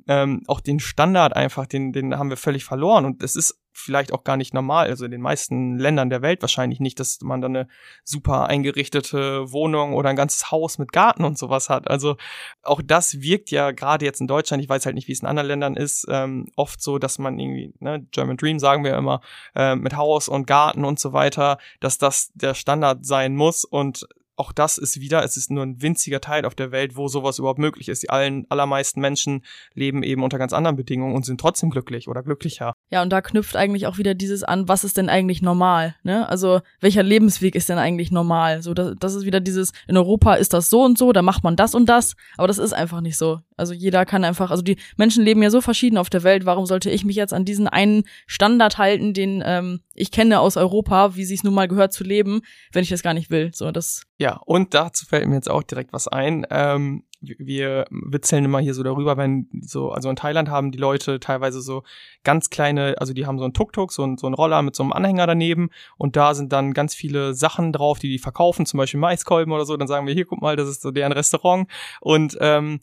[0.06, 3.04] ähm, auch den Standard einfach, den, den haben wir völlig verloren.
[3.04, 6.42] Und es ist vielleicht auch gar nicht normal, also in den meisten Ländern der Welt
[6.42, 7.68] wahrscheinlich nicht, dass man dann eine
[8.04, 11.88] super eingerichtete Wohnung oder ein ganzes Haus mit Garten und sowas hat.
[11.88, 12.16] Also
[12.62, 15.28] auch das wirkt ja gerade jetzt in Deutschland, ich weiß halt nicht, wie es in
[15.28, 19.20] anderen Ländern ist, ähm, oft so, dass man irgendwie, ne, German Dream sagen wir immer,
[19.54, 24.08] äh, mit Haus und Garten und so weiter, dass das der Standard sein muss und
[24.38, 27.38] auch das ist wieder, es ist nur ein winziger Teil auf der Welt, wo sowas
[27.38, 28.02] überhaupt möglich ist.
[28.02, 29.42] Die allen, allermeisten Menschen
[29.74, 32.74] leben eben unter ganz anderen Bedingungen und sind trotzdem glücklich oder glücklicher.
[32.90, 36.28] Ja, und da knüpft eigentlich auch wieder dieses an, was ist denn eigentlich normal, ne?
[36.28, 38.62] Also, welcher Lebensweg ist denn eigentlich normal?
[38.62, 41.44] So, das, das ist wieder dieses, in Europa ist das so und so, da macht
[41.44, 43.40] man das und das, aber das ist einfach nicht so.
[43.58, 46.66] Also jeder kann einfach, also die Menschen leben ja so verschieden auf der Welt, warum
[46.66, 51.16] sollte ich mich jetzt an diesen einen Standard halten, den ähm, ich kenne aus Europa,
[51.16, 52.42] wie sich es nun mal gehört zu leben,
[52.72, 53.50] wenn ich das gar nicht will.
[53.52, 54.02] So, das.
[54.18, 56.46] Ja, und dazu fällt mir jetzt auch direkt was ein.
[56.50, 61.18] Ähm, wir witzeln immer hier so darüber, wenn so, also in Thailand haben die Leute
[61.18, 61.82] teilweise so
[62.22, 64.84] ganz kleine, also die haben so ein Tuk-Tuk, so ein, so ein Roller mit so
[64.84, 68.78] einem Anhänger daneben und da sind dann ganz viele Sachen drauf, die die verkaufen, zum
[68.78, 71.68] Beispiel Maiskolben oder so, dann sagen wir, hier, guck mal, das ist so deren Restaurant
[72.00, 72.80] und ähm,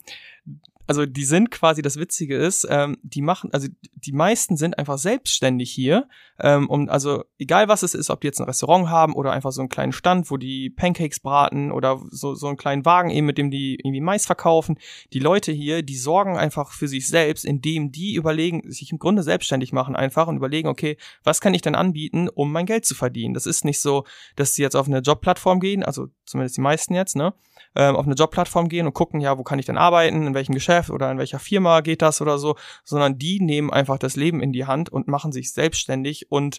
[0.86, 4.98] also die sind quasi, das Witzige ist, ähm, die machen, also die meisten sind einfach
[4.98, 6.08] selbstständig hier.
[6.38, 9.52] Ähm, um, also egal was es ist, ob die jetzt ein Restaurant haben oder einfach
[9.52, 13.26] so einen kleinen Stand, wo die Pancakes braten oder so, so einen kleinen Wagen eben,
[13.26, 14.78] mit dem die irgendwie Mais verkaufen.
[15.12, 19.22] Die Leute hier, die sorgen einfach für sich selbst, indem die überlegen, sich im Grunde
[19.22, 22.94] selbstständig machen einfach und überlegen, okay, was kann ich denn anbieten, um mein Geld zu
[22.94, 23.34] verdienen?
[23.34, 24.04] Das ist nicht so,
[24.36, 27.34] dass sie jetzt auf eine Jobplattform gehen, also zumindest die meisten jetzt, ne?
[27.74, 30.54] ähm, auf eine Jobplattform gehen und gucken, ja, wo kann ich denn arbeiten, in welchem
[30.54, 34.40] Geschäft oder in welcher Firma geht das oder so, sondern die nehmen einfach das Leben
[34.40, 36.58] in die Hand und machen sich selbstständig und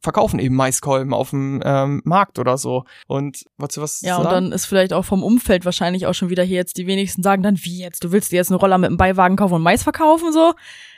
[0.00, 2.84] verkaufen eben Maiskolben auf dem ähm, Markt oder so.
[3.06, 4.26] Und du was Ja, sagen?
[4.26, 7.22] und dann ist vielleicht auch vom Umfeld wahrscheinlich auch schon wieder hier jetzt die wenigsten
[7.22, 9.62] sagen dann, wie jetzt, du willst dir jetzt einen Roller mit einem Beiwagen kaufen und
[9.62, 10.54] Mais verkaufen, so?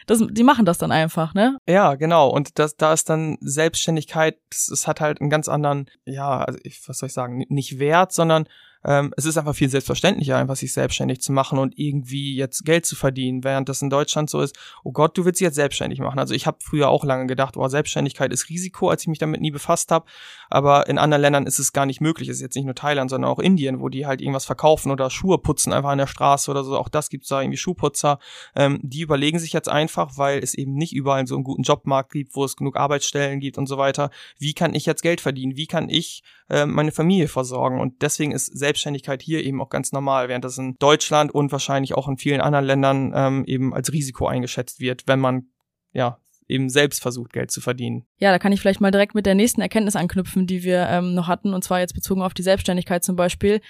[0.06, 1.56] Das, die machen das dann einfach, ne?
[1.66, 2.28] Ja, genau.
[2.28, 6.86] Und das, da ist dann Selbstständigkeit, es hat halt einen ganz anderen, ja, also ich,
[6.86, 8.46] was soll ich sagen, nicht Wert, sondern
[8.84, 12.86] ähm, es ist einfach viel selbstverständlicher, einfach sich selbstständig zu machen und irgendwie jetzt Geld
[12.86, 16.00] zu verdienen, während das in Deutschland so ist, oh Gott, du willst dich jetzt selbstständig
[16.00, 16.18] machen.
[16.18, 19.40] Also ich habe früher auch lange gedacht, oh, Selbstständigkeit ist Risiko, als ich mich damit
[19.40, 20.06] nie befasst habe,
[20.50, 22.28] aber in anderen Ländern ist es gar nicht möglich.
[22.28, 25.10] Es ist jetzt nicht nur Thailand, sondern auch Indien, wo die halt irgendwas verkaufen oder
[25.10, 26.76] Schuhe putzen einfach an der Straße oder so.
[26.78, 28.18] Auch das gibt's da irgendwie Schuhputzer.
[28.54, 32.12] Ähm, die überlegen sich jetzt einfach, weil es eben nicht überall so einen guten Jobmarkt
[32.12, 34.10] gibt, wo es genug Arbeitsstellen gibt und so weiter.
[34.38, 35.56] Wie kann ich jetzt Geld verdienen?
[35.56, 37.80] Wie kann ich äh, meine Familie versorgen?
[37.80, 41.94] Und deswegen ist Selbstständigkeit hier eben auch ganz normal, während das in Deutschland und wahrscheinlich
[41.94, 45.48] auch in vielen anderen Ländern ähm, eben als Risiko eingeschätzt wird, wenn man
[45.92, 48.04] ja eben selbst versucht, Geld zu verdienen.
[48.18, 51.14] Ja, da kann ich vielleicht mal direkt mit der nächsten Erkenntnis anknüpfen, die wir ähm,
[51.14, 53.60] noch hatten, und zwar jetzt bezogen auf die Selbstständigkeit zum Beispiel.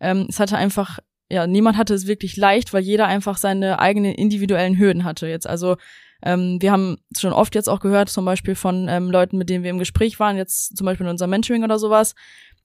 [0.00, 0.98] Ähm, es hatte einfach,
[1.30, 5.26] ja, niemand hatte es wirklich leicht, weil jeder einfach seine eigenen individuellen Hürden hatte.
[5.28, 5.76] Jetzt also
[6.24, 9.64] ähm, wir haben schon oft jetzt auch gehört, zum Beispiel von ähm, Leuten, mit denen
[9.64, 12.14] wir im Gespräch waren, jetzt zum Beispiel in unserem Mentoring oder sowas,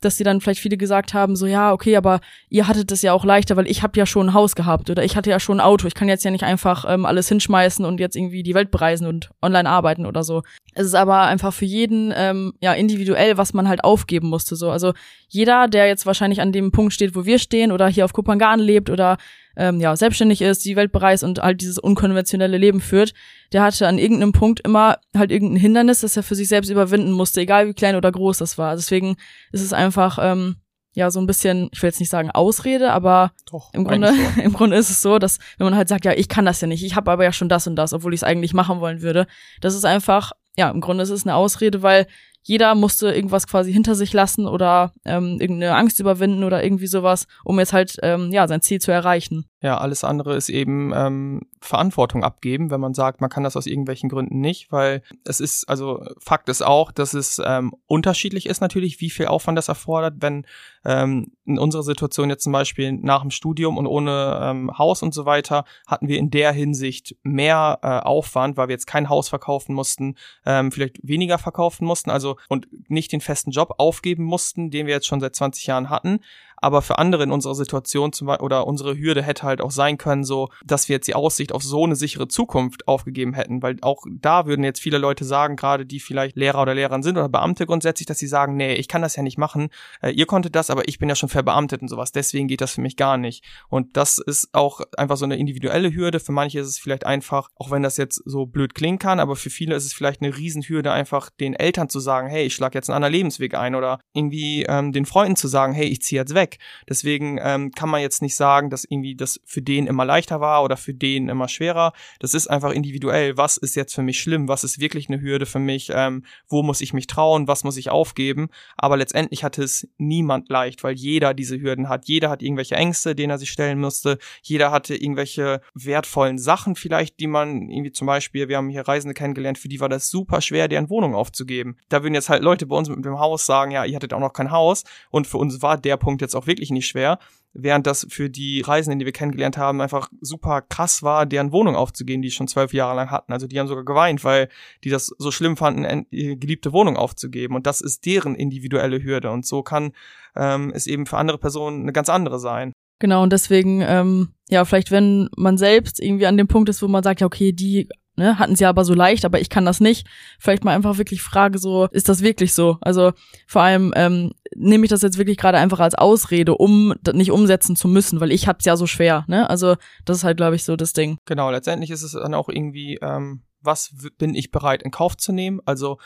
[0.01, 3.13] dass die dann vielleicht viele gesagt haben, so ja, okay, aber ihr hattet es ja
[3.13, 5.59] auch leichter, weil ich habe ja schon ein Haus gehabt oder ich hatte ja schon
[5.59, 5.87] ein Auto.
[5.87, 9.07] Ich kann jetzt ja nicht einfach ähm, alles hinschmeißen und jetzt irgendwie die Welt bereisen
[9.07, 10.43] und online arbeiten oder so.
[10.75, 14.55] Es ist aber einfach für jeden ähm, ja individuell, was man halt aufgeben musste.
[14.55, 14.93] So, also
[15.29, 18.59] jeder, der jetzt wahrscheinlich an dem Punkt steht, wo wir stehen oder hier auf Kupangan
[18.59, 19.17] lebt oder
[19.57, 23.13] ähm, ja, selbstständig ist, die Welt bereist und halt dieses unkonventionelle Leben führt,
[23.51, 27.11] der hatte an irgendeinem Punkt immer halt irgendein Hindernis, das er für sich selbst überwinden
[27.11, 28.75] musste, egal wie klein oder groß das war.
[28.75, 29.17] Deswegen
[29.51, 30.57] ist es einfach, ähm,
[30.93, 34.53] ja, so ein bisschen, ich will jetzt nicht sagen Ausrede, aber Doch, im Grunde, im
[34.53, 36.83] Grunde ist es so, dass wenn man halt sagt, ja, ich kann das ja nicht,
[36.83, 39.25] ich habe aber ja schon das und das, obwohl ich es eigentlich machen wollen würde,
[39.59, 42.05] das ist einfach, ja, im Grunde ist es eine Ausrede, weil
[42.43, 47.27] jeder musste irgendwas quasi hinter sich lassen oder ähm, irgendeine Angst überwinden oder irgendwie sowas,
[47.43, 49.45] um jetzt halt ähm, ja sein Ziel zu erreichen.
[49.59, 53.65] Ja, alles andere ist eben ähm, Verantwortung abgeben, wenn man sagt, man kann das aus
[53.65, 58.61] irgendwelchen Gründen nicht, weil es ist, also Fakt ist auch, dass es ähm, unterschiedlich ist
[58.61, 60.45] natürlich, wie viel Aufwand das erfordert, wenn
[60.85, 65.15] ähm, in unserer Situation jetzt zum Beispiel nach dem Studium und ohne ähm, Haus und
[65.15, 69.27] so weiter, hatten wir in der Hinsicht mehr äh, Aufwand, weil wir jetzt kein Haus
[69.27, 74.69] verkaufen mussten, ähm, vielleicht weniger verkaufen mussten, also und nicht den festen Job aufgeben mussten,
[74.69, 76.19] den wir jetzt schon seit 20 Jahren hatten
[76.57, 79.97] aber für andere in unserer Situation zum Beispiel, oder unsere Hürde hätte halt auch sein
[79.97, 83.77] können, so, dass wir jetzt die Aussicht auf so eine sichere Zukunft aufgegeben hätten, weil
[83.81, 87.29] auch da würden jetzt viele Leute sagen, gerade die vielleicht Lehrer oder Lehrerin sind oder
[87.29, 89.69] Beamte grundsätzlich, dass sie sagen, nee, ich kann das ja nicht machen,
[90.01, 92.73] äh, ihr konntet das, aber ich bin ja schon verbeamtet und sowas, deswegen geht das
[92.73, 93.43] für mich gar nicht.
[93.69, 96.19] Und das ist auch einfach so eine individuelle Hürde.
[96.19, 99.35] Für manche ist es vielleicht einfach, auch wenn das jetzt so blöd klingen kann, aber
[99.35, 102.77] für viele ist es vielleicht eine Riesenhürde, einfach den Eltern zu sagen, hey, ich schlage
[102.77, 106.21] jetzt einen anderen Lebensweg ein oder irgendwie ähm, den Freunden zu sagen, hey, ich ziehe
[106.21, 106.46] jetzt weg.
[106.47, 106.59] Weg.
[106.89, 110.63] Deswegen ähm, kann man jetzt nicht sagen, dass irgendwie das für den immer leichter war
[110.63, 111.93] oder für den immer schwerer.
[112.19, 113.37] Das ist einfach individuell.
[113.37, 114.47] Was ist jetzt für mich schlimm?
[114.47, 115.91] Was ist wirklich eine Hürde für mich?
[115.93, 117.47] Ähm, wo muss ich mich trauen?
[117.47, 118.49] Was muss ich aufgeben?
[118.77, 122.07] Aber letztendlich hatte es niemand leicht, weil jeder diese Hürden hat.
[122.07, 124.17] Jeder hat irgendwelche Ängste, denen er sich stellen musste.
[124.41, 129.13] Jeder hatte irgendwelche wertvollen Sachen vielleicht, die man irgendwie zum Beispiel, wir haben hier Reisende
[129.13, 131.77] kennengelernt, für die war das super schwer, deren Wohnung aufzugeben.
[131.89, 134.19] Da würden jetzt halt Leute bei uns mit dem Haus sagen, ja, ihr hattet auch
[134.19, 134.83] noch kein Haus.
[135.09, 137.19] Und für uns war der Punkt jetzt auch wirklich nicht schwer
[137.57, 141.75] während das für die Reisenden, die wir kennengelernt haben, einfach super krass war, deren Wohnung
[141.75, 143.33] aufzugeben, die schon zwölf Jahre lang hatten.
[143.33, 144.47] Also die haben sogar geweint, weil
[144.83, 147.55] die das so schlimm fanden, ihre geliebte Wohnung aufzugeben.
[147.55, 149.31] Und das ist deren individuelle Hürde.
[149.31, 149.91] Und so kann
[150.35, 152.73] ähm, es eben für andere Personen eine ganz andere sein.
[152.99, 156.87] Genau, und deswegen, ähm, ja, vielleicht wenn man selbst irgendwie an dem Punkt ist, wo
[156.87, 159.79] man sagt, ja, okay, die ne, hatten sie aber so leicht, aber ich kann das
[159.79, 160.07] nicht.
[160.39, 162.77] Vielleicht mal einfach wirklich frage, so, ist das wirklich so?
[162.81, 163.13] Also
[163.47, 167.31] vor allem ähm, nehme ich das jetzt wirklich gerade einfach als Ausrede, um das nicht
[167.31, 169.49] umsetzen zu müssen, weil ich hab's ja so schwer, ne?
[169.49, 169.75] Also
[170.05, 171.17] das ist halt, glaube ich, so das Ding.
[171.25, 175.31] Genau, letztendlich ist es dann auch irgendwie, ähm, was bin ich bereit in Kauf zu
[175.31, 175.61] nehmen?
[175.65, 175.97] Also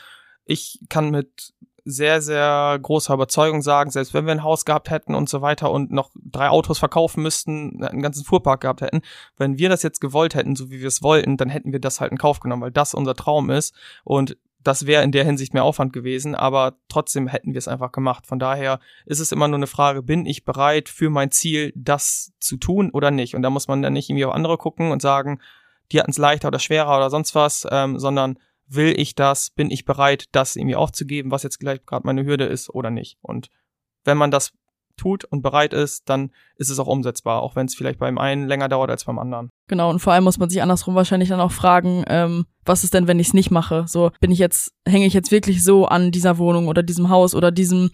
[0.44, 1.52] ich kann mit
[1.84, 5.70] sehr, sehr großer Überzeugung sagen, selbst wenn wir ein Haus gehabt hätten und so weiter
[5.70, 9.02] und noch drei Autos verkaufen müssten, einen ganzen Fuhrpark gehabt hätten,
[9.36, 12.00] wenn wir das jetzt gewollt hätten, so wie wir es wollten, dann hätten wir das
[12.00, 15.54] halt in Kauf genommen, weil das unser Traum ist und das wäre in der Hinsicht
[15.54, 18.26] mehr Aufwand gewesen, aber trotzdem hätten wir es einfach gemacht.
[18.26, 22.32] Von daher ist es immer nur eine Frage, bin ich bereit für mein Ziel, das
[22.38, 23.34] zu tun oder nicht?
[23.34, 25.40] Und da muss man dann nicht irgendwie auf andere gucken und sagen,
[25.90, 28.38] die hatten es leichter oder schwerer oder sonst was, ähm, sondern
[28.74, 32.44] will ich das, bin ich bereit, das irgendwie aufzugeben, was jetzt gleich gerade meine Hürde
[32.44, 33.18] ist oder nicht.
[33.22, 33.48] Und
[34.04, 34.52] wenn man das
[34.96, 38.46] tut und bereit ist, dann ist es auch umsetzbar, auch wenn es vielleicht beim einen
[38.46, 39.50] länger dauert als beim anderen.
[39.68, 42.94] Genau, und vor allem muss man sich andersrum wahrscheinlich dann auch fragen, ähm, was ist
[42.94, 43.84] denn, wenn ich es nicht mache?
[43.88, 47.34] So, bin ich jetzt, hänge ich jetzt wirklich so an dieser Wohnung oder diesem Haus
[47.34, 47.90] oder diesem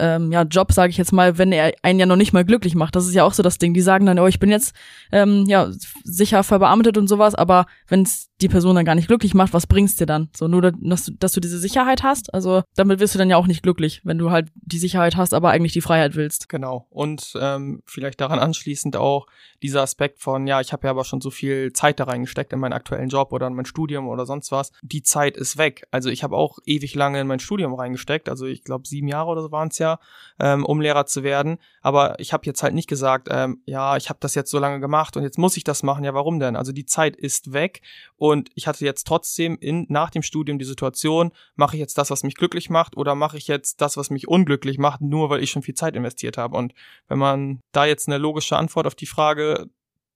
[0.00, 2.74] ähm, ja, Job, sage ich jetzt mal, wenn er einen ja noch nicht mal glücklich
[2.74, 2.96] macht.
[2.96, 3.74] Das ist ja auch so das Ding.
[3.74, 4.74] Die sagen dann, oh, ich bin jetzt
[5.12, 5.70] ähm, ja
[6.04, 9.66] sicher verbeamtet und sowas, aber wenn es die Person dann gar nicht glücklich macht, was
[9.66, 10.28] bringt's dir dann?
[10.36, 12.32] So nur, dass du, dass du diese Sicherheit hast.
[12.32, 15.34] Also damit wirst du dann ja auch nicht glücklich, wenn du halt die Sicherheit hast,
[15.34, 16.48] aber eigentlich die Freiheit willst.
[16.48, 16.86] Genau.
[16.90, 19.26] Und ähm, vielleicht daran anschließend auch
[19.62, 22.60] dieser Aspekt von, ja, ich habe ja aber schon so viel Zeit da reingesteckt in
[22.60, 24.70] meinen aktuellen Job oder in mein Studium oder sonst was.
[24.82, 25.86] Die Zeit ist weg.
[25.90, 28.28] Also ich habe auch ewig lange in mein Studium reingesteckt.
[28.28, 29.98] Also ich glaube sieben Jahre oder so waren es ja,
[30.38, 31.58] ähm, um Lehrer zu werden.
[31.82, 34.78] Aber ich habe jetzt halt nicht gesagt, ähm, ja, ich habe das jetzt so lange
[34.78, 36.04] gemacht und jetzt muss ich das machen.
[36.04, 36.54] Ja, warum denn?
[36.54, 37.82] Also die Zeit ist weg.
[38.16, 42.10] Und ich hatte jetzt trotzdem in, nach dem Studium die Situation, mache ich jetzt das,
[42.10, 45.42] was mich glücklich macht, oder mache ich jetzt das, was mich unglücklich macht, nur weil
[45.42, 46.56] ich schon viel Zeit investiert habe.
[46.56, 46.74] Und
[47.08, 49.68] wenn man da jetzt eine logische Antwort auf die Frage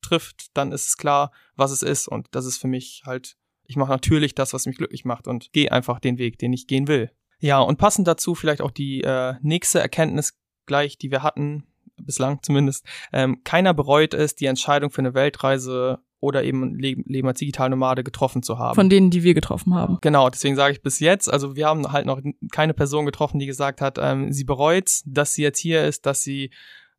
[0.03, 2.09] trifft, dann ist es klar, was es ist.
[2.09, 5.53] Und das ist für mich halt, ich mache natürlich das, was mich glücklich macht und
[5.53, 7.11] gehe einfach den Weg, den ich gehen will.
[7.39, 10.35] Ja, und passend dazu vielleicht auch die äh, nächste Erkenntnis
[10.67, 12.85] gleich, die wir hatten, bislang zumindest.
[13.13, 18.45] Ähm, keiner bereut es, die Entscheidung für eine Weltreise oder eben Leben als Digitalnomade getroffen
[18.45, 18.77] zu haben.
[18.77, 19.99] Von denen, die wir getroffen haben.
[20.01, 22.21] Genau, deswegen sage ich bis jetzt, also wir haben halt noch
[22.53, 26.23] keine Person getroffen, die gesagt hat, ähm, sie bereut, dass sie jetzt hier ist, dass
[26.23, 26.51] sie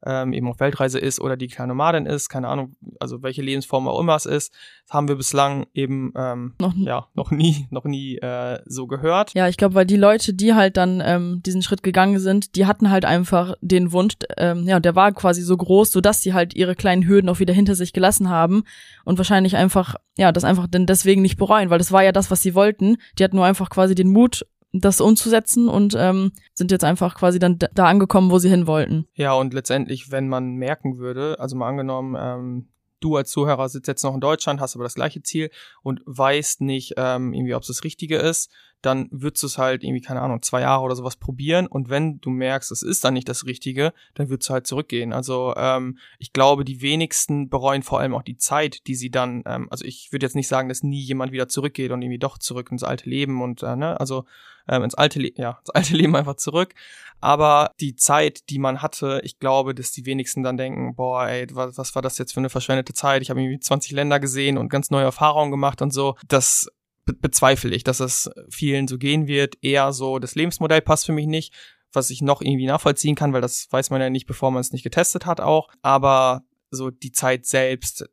[0.06, 3.88] ähm, eben auf Weltreise ist oder die kleine Nomadin ist, keine Ahnung, also welche Lebensform
[3.88, 4.54] auch immer es ist,
[4.90, 9.34] haben wir bislang eben ähm, noch, ja noch nie, noch nie äh, so gehört.
[9.34, 12.66] Ja, ich glaube, weil die Leute, die halt dann ähm, diesen Schritt gegangen sind, die
[12.66, 16.34] hatten halt einfach den Wunsch, ähm, ja, der war quasi so groß, so dass sie
[16.34, 18.64] halt ihre kleinen Hürden auch wieder hinter sich gelassen haben
[19.06, 22.30] und wahrscheinlich einfach, ja, das einfach denn deswegen nicht bereuen, weil das war ja das,
[22.32, 22.98] was sie wollten.
[23.18, 27.40] Die hatten nur einfach quasi den Mut das umzusetzen und ähm, sind jetzt einfach quasi
[27.40, 29.06] dann da angekommen, wo sie hin wollten.
[29.14, 32.68] Ja, und letztendlich, wenn man merken würde, also mal angenommen, ähm,
[33.00, 35.52] du als Zuhörer sitzt jetzt noch in Deutschland, hast aber das gleiche Ziel
[35.84, 39.84] und weißt nicht ähm, irgendwie, ob es das Richtige ist, dann würdest du es halt
[39.84, 43.14] irgendwie, keine Ahnung, zwei Jahre oder sowas probieren und wenn du merkst, es ist dann
[43.14, 45.14] nicht das Richtige, dann würdest du halt zurückgehen.
[45.14, 49.44] Also ähm, ich glaube, die wenigsten bereuen vor allem auch die Zeit, die sie dann,
[49.46, 52.38] ähm, also ich würde jetzt nicht sagen, dass nie jemand wieder zurückgeht und irgendwie doch
[52.38, 54.26] zurück ins alte Leben und, äh, ne, also
[54.68, 56.74] ähm, ins alte, ja, ins alte Leben einfach zurück.
[57.20, 61.48] Aber die Zeit, die man hatte, ich glaube, dass die wenigsten dann denken, boah, ey,
[61.54, 63.22] was, was war das jetzt für eine verschwendete Zeit?
[63.22, 66.16] Ich habe irgendwie 20 Länder gesehen und ganz neue Erfahrungen gemacht und so.
[66.28, 66.68] Das
[67.06, 69.56] be bezweifle ich, dass es vielen so gehen wird.
[69.62, 71.54] Eher so, das Lebensmodell passt für mich nicht,
[71.94, 74.74] was ich noch irgendwie nachvollziehen kann, weil das weiß man ja nicht, bevor man es
[74.74, 75.70] nicht getestet hat auch.
[75.82, 78.06] Aber so die Zeit selbst,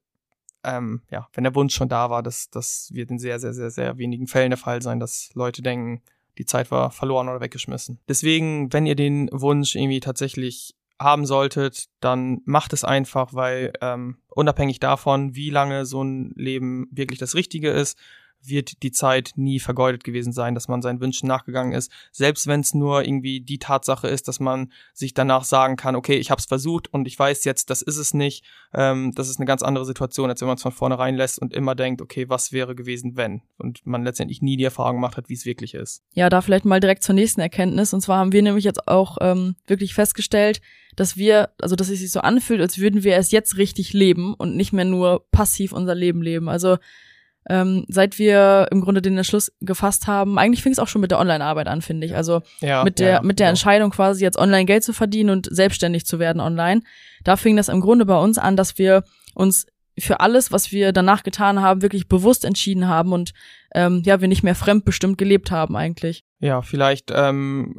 [0.63, 3.71] ähm, ja, wenn der Wunsch schon da war, das, das wird in sehr, sehr, sehr,
[3.71, 6.03] sehr wenigen Fällen der Fall sein, dass Leute denken,
[6.39, 7.99] die Zeit war verloren oder weggeschmissen.
[8.09, 14.19] Deswegen, wenn ihr den Wunsch irgendwie tatsächlich haben solltet, dann macht es einfach, weil ähm,
[14.29, 17.99] unabhängig davon, wie lange so ein Leben wirklich das Richtige ist,
[18.43, 21.91] wird die Zeit nie vergeudet gewesen sein, dass man seinen Wünschen nachgegangen ist.
[22.13, 26.17] Selbst wenn es nur irgendwie die Tatsache ist, dass man sich danach sagen kann, okay,
[26.17, 28.45] ich habe es versucht und ich weiß jetzt, das ist es nicht.
[28.73, 31.55] Ähm, das ist eine ganz andere Situation, als wenn man es von vornherein lässt und
[31.55, 33.43] immer denkt, okay, was wäre gewesen, wenn?
[33.59, 36.03] Und man letztendlich nie die Erfahrung gemacht hat, wie es wirklich ist.
[36.15, 37.93] Ja, da vielleicht mal direkt zur nächsten Erkenntnis.
[37.93, 40.61] Und zwar haben wir nämlich jetzt auch ähm, wirklich festgestellt,
[40.97, 44.35] dass wir, also dass es sich so anfühlt, als würden wir es jetzt richtig leben
[44.35, 46.49] und nicht mehr nur passiv unser Leben leben.
[46.49, 46.77] Also
[47.49, 51.11] ähm, seit wir im Grunde den Entschluss gefasst haben, eigentlich fing es auch schon mit
[51.11, 52.15] der Online-Arbeit an, finde ich.
[52.15, 53.51] Also ja, mit der, ja, mit der ja.
[53.51, 56.83] Entscheidung quasi jetzt online Geld zu verdienen und selbstständig zu werden online.
[57.25, 59.67] Da fing das im Grunde bei uns an, dass wir uns
[59.99, 63.33] für alles, was wir danach getan haben, wirklich bewusst entschieden haben und
[63.75, 66.25] ähm, ja, wir nicht mehr fremdbestimmt gelebt haben eigentlich.
[66.39, 67.79] Ja, vielleicht ähm,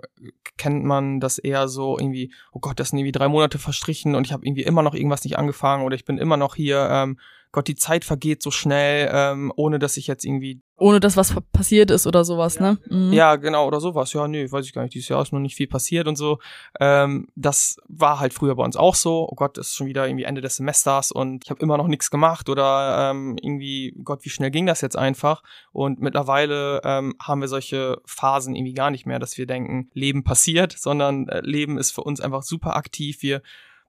[0.58, 4.28] kennt man das eher so irgendwie, oh Gott, das sind irgendwie drei Monate verstrichen und
[4.28, 7.18] ich habe irgendwie immer noch irgendwas nicht angefangen oder ich bin immer noch hier ähm,
[7.52, 10.62] Gott, die Zeit vergeht so schnell, ähm, ohne dass ich jetzt irgendwie.
[10.78, 12.78] Ohne dass was passiert ist oder sowas, ja, ne?
[12.90, 13.14] Mhm.
[13.14, 14.14] Ja, genau, oder sowas.
[14.14, 14.96] Ja, nee, weiß ich gar nicht.
[14.96, 16.40] Dieses Jahr ist noch nicht viel passiert und so.
[16.80, 19.28] Ähm, das war halt früher bei uns auch so.
[19.30, 21.88] Oh Gott, es ist schon wieder irgendwie Ende des Semesters und ich habe immer noch
[21.88, 25.44] nichts gemacht oder ähm, irgendwie, Gott, wie schnell ging das jetzt einfach?
[25.74, 30.24] Und mittlerweile ähm, haben wir solche Phasen irgendwie gar nicht mehr, dass wir denken, Leben
[30.24, 33.22] passiert, sondern äh, Leben ist für uns einfach super aktiv.
[33.22, 33.42] Wir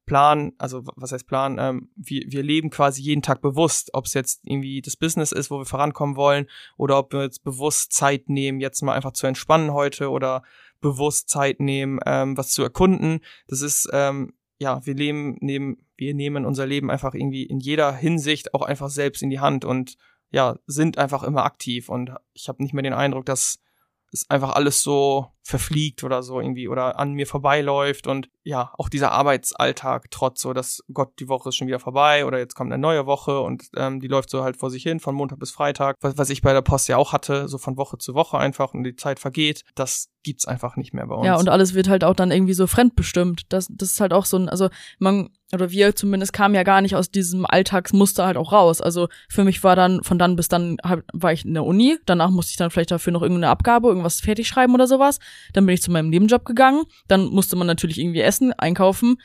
[0.07, 4.14] Plan, also was heißt Plan, ähm, wir, wir leben quasi jeden Tag bewusst, ob es
[4.14, 6.46] jetzt irgendwie das Business ist, wo wir vorankommen wollen,
[6.76, 10.42] oder ob wir jetzt bewusst Zeit nehmen, jetzt mal einfach zu entspannen heute oder
[10.80, 13.20] bewusst Zeit nehmen, ähm, was zu erkunden.
[13.46, 17.94] Das ist, ähm, ja, wir leben, nehmen, wir nehmen unser Leben einfach irgendwie in jeder
[17.94, 19.96] Hinsicht auch einfach selbst in die Hand und
[20.30, 21.88] ja, sind einfach immer aktiv.
[21.88, 23.61] Und ich habe nicht mehr den Eindruck, dass
[24.12, 28.88] es einfach alles so verfliegt oder so irgendwie oder an mir vorbeiläuft und ja, auch
[28.88, 32.72] dieser Arbeitsalltag trotz so, dass Gott, die Woche ist schon wieder vorbei oder jetzt kommt
[32.72, 35.51] eine neue Woche und ähm, die läuft so halt vor sich hin von Montag bis
[35.51, 38.38] Freitag, was, was ich bei der Post ja auch hatte, so von Woche zu Woche
[38.38, 41.26] einfach und die Zeit vergeht, das gibt's einfach nicht mehr bei uns.
[41.26, 43.43] Ja, und alles wird halt auch dann irgendwie so fremdbestimmt.
[43.49, 44.68] Das, das ist halt auch so ein, also
[44.99, 48.80] man, oder wir zumindest kamen ja gar nicht aus diesem Alltagsmuster halt auch raus.
[48.80, 51.99] Also für mich war dann, von dann bis dann halt, war ich in der Uni,
[52.07, 55.18] danach musste ich dann vielleicht dafür noch irgendeine Abgabe, irgendwas fertig schreiben oder sowas.
[55.53, 59.16] Dann bin ich zu meinem Nebenjob gegangen, dann musste man natürlich irgendwie essen, einkaufen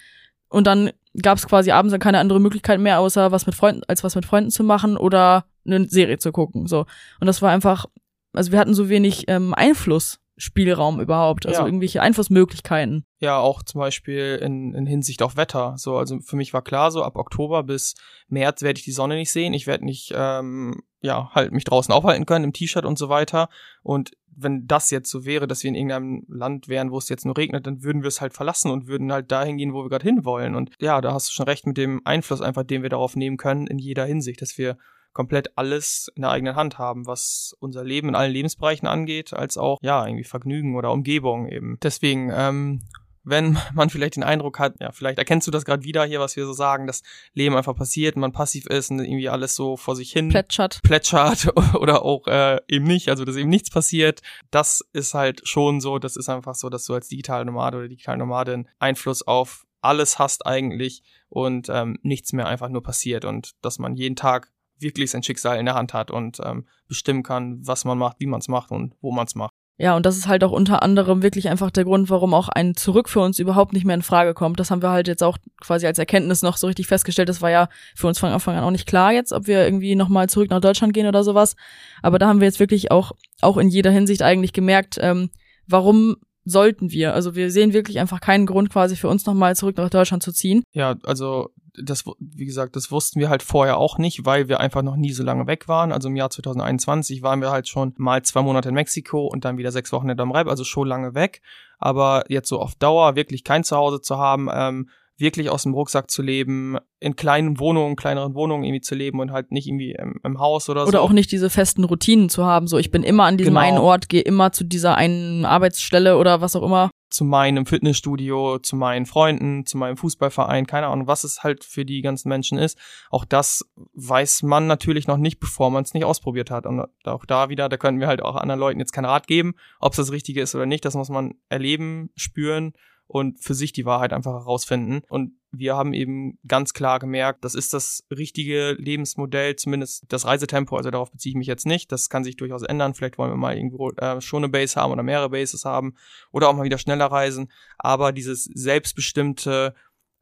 [0.49, 0.91] und dann
[1.21, 4.15] gab es quasi abends dann keine andere Möglichkeit mehr, außer was mit Freunden, als was
[4.15, 6.67] mit Freunden zu machen oder eine Serie zu gucken.
[6.67, 6.85] So.
[7.19, 7.85] Und das war einfach,
[8.33, 11.65] also wir hatten so wenig ähm, Einfluss Spielraum überhaupt, also ja.
[11.65, 13.05] irgendwelche Einflussmöglichkeiten.
[13.19, 15.73] Ja, auch zum Beispiel in, in Hinsicht auf Wetter.
[15.77, 17.95] So, also für mich war klar, so ab Oktober bis
[18.27, 19.53] März werde ich die Sonne nicht sehen.
[19.53, 23.49] Ich werde nicht, ähm, ja, halt mich draußen aufhalten können im T-Shirt und so weiter.
[23.81, 27.25] Und wenn das jetzt so wäre, dass wir in irgendeinem Land wären, wo es jetzt
[27.25, 29.89] nur regnet, dann würden wir es halt verlassen und würden halt dahin gehen, wo wir
[29.89, 30.53] gerade hinwollen.
[30.53, 33.37] Und ja, da hast du schon recht mit dem Einfluss einfach, den wir darauf nehmen
[33.37, 34.77] können in jeder Hinsicht, dass wir
[35.17, 39.57] komplett alles in der eigenen Hand haben, was unser Leben in allen Lebensbereichen angeht, als
[39.57, 41.79] auch, ja, irgendwie Vergnügen oder Umgebung eben.
[41.81, 42.83] Deswegen, ähm,
[43.23, 46.35] wenn man vielleicht den Eindruck hat, ja, vielleicht erkennst du das gerade wieder hier, was
[46.35, 47.01] wir so sagen, dass
[47.33, 51.47] Leben einfach passiert, man passiv ist und irgendwie alles so vor sich hin plätschert, plätschert
[51.73, 54.21] oder auch äh, eben nicht, also dass eben nichts passiert.
[54.51, 57.87] Das ist halt schon so, das ist einfach so, dass du als digitale Nomade oder
[57.87, 63.53] digitale Nomadin Einfluss auf alles hast eigentlich und ähm, nichts mehr einfach nur passiert und
[63.63, 67.65] dass man jeden Tag wirklich sein Schicksal in der Hand hat und ähm, bestimmen kann,
[67.65, 69.53] was man macht, wie man es macht und wo man es macht.
[69.79, 72.75] Ja, und das ist halt auch unter anderem wirklich einfach der Grund, warum auch ein
[72.75, 74.59] Zurück für uns überhaupt nicht mehr in Frage kommt.
[74.59, 77.29] Das haben wir halt jetzt auch quasi als Erkenntnis noch so richtig festgestellt.
[77.29, 79.93] Das war ja für uns von Anfang an auch nicht klar jetzt, ob wir irgendwie
[79.93, 81.55] nochmal zurück nach Deutschland gehen oder sowas.
[82.01, 83.11] Aber da haben wir jetzt wirklich auch,
[83.41, 85.29] auch in jeder Hinsicht eigentlich gemerkt, ähm,
[85.67, 86.17] warum
[86.49, 87.13] sollten wir.
[87.13, 90.31] Also wir sehen wirklich einfach keinen Grund quasi für uns nochmal zurück nach Deutschland zu
[90.31, 90.63] ziehen.
[90.71, 94.81] Ja, also das, wie gesagt, das wussten wir halt vorher auch nicht, weil wir einfach
[94.81, 95.91] noch nie so lange weg waren.
[95.91, 99.57] Also im Jahr 2021 waren wir halt schon mal zwei Monate in Mexiko und dann
[99.57, 101.41] wieder sechs Wochen in Reib, also schon lange weg.
[101.77, 106.11] Aber jetzt so auf Dauer wirklich kein Zuhause zu haben, ähm, wirklich aus dem Rucksack
[106.11, 110.19] zu leben, in kleinen Wohnungen, kleineren Wohnungen irgendwie zu leben und halt nicht irgendwie im,
[110.23, 110.89] im Haus oder so.
[110.89, 112.67] Oder auch nicht diese festen Routinen zu haben.
[112.67, 113.65] So, ich bin immer an diesem genau.
[113.65, 116.89] einen Ort, gehe immer zu dieser einen Arbeitsstelle oder was auch immer.
[117.09, 121.85] Zu meinem Fitnessstudio, zu meinen Freunden, zu meinem Fußballverein, keine Ahnung, was es halt für
[121.85, 122.77] die ganzen Menschen ist.
[123.09, 123.63] Auch das
[123.93, 126.65] weiß man natürlich noch nicht, bevor man es nicht ausprobiert hat.
[126.65, 129.55] Und auch da wieder, da können wir halt auch anderen Leuten jetzt keinen Rat geben,
[129.79, 130.83] ob es das Richtige ist oder nicht.
[130.83, 132.73] Das muss man erleben, spüren
[133.07, 135.01] und für sich die Wahrheit einfach herausfinden.
[135.09, 140.75] Und wir haben eben ganz klar gemerkt, das ist das richtige Lebensmodell, zumindest das Reisetempo,
[140.75, 141.91] also darauf beziehe ich mich jetzt nicht.
[141.91, 142.93] Das kann sich durchaus ändern.
[142.93, 145.95] Vielleicht wollen wir mal irgendwo äh, schon eine Base haben oder mehrere Bases haben
[146.31, 147.51] oder auch mal wieder schneller reisen.
[147.77, 149.73] Aber dieses selbstbestimmte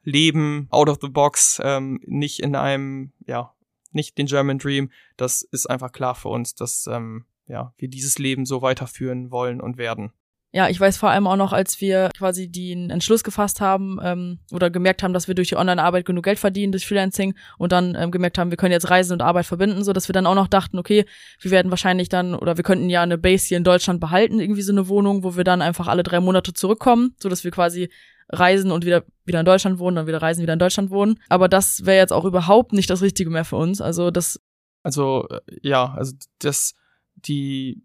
[0.03, 3.53] Leben out of the box, ähm, nicht in einem, ja,
[3.91, 4.91] nicht den German Dream.
[5.17, 9.61] Das ist einfach klar für uns, dass ähm, ja, wir dieses Leben so weiterführen wollen
[9.61, 10.11] und werden.
[10.55, 14.39] Ja, ich weiß vor allem auch noch, als wir quasi den Entschluss gefasst haben ähm,
[14.53, 17.93] oder gemerkt haben, dass wir durch die Online-Arbeit genug Geld verdienen, durch Freelancing und dann
[17.93, 20.33] ähm, gemerkt haben, wir können jetzt Reisen und Arbeit verbinden, so dass wir dann auch
[20.33, 21.03] noch dachten, okay,
[21.41, 24.61] wir werden wahrscheinlich dann oder wir könnten ja eine Base hier in Deutschland behalten, irgendwie
[24.61, 27.89] so eine Wohnung, wo wir dann einfach alle drei Monate zurückkommen, so dass wir quasi
[28.29, 31.19] reisen und wieder wieder in Deutschland wohnen, dann wieder reisen, wieder in Deutschland wohnen.
[31.27, 33.81] Aber das wäre jetzt auch überhaupt nicht das Richtige mehr für uns.
[33.81, 34.39] Also das.
[34.83, 36.75] Also äh, ja, also das
[37.15, 37.83] die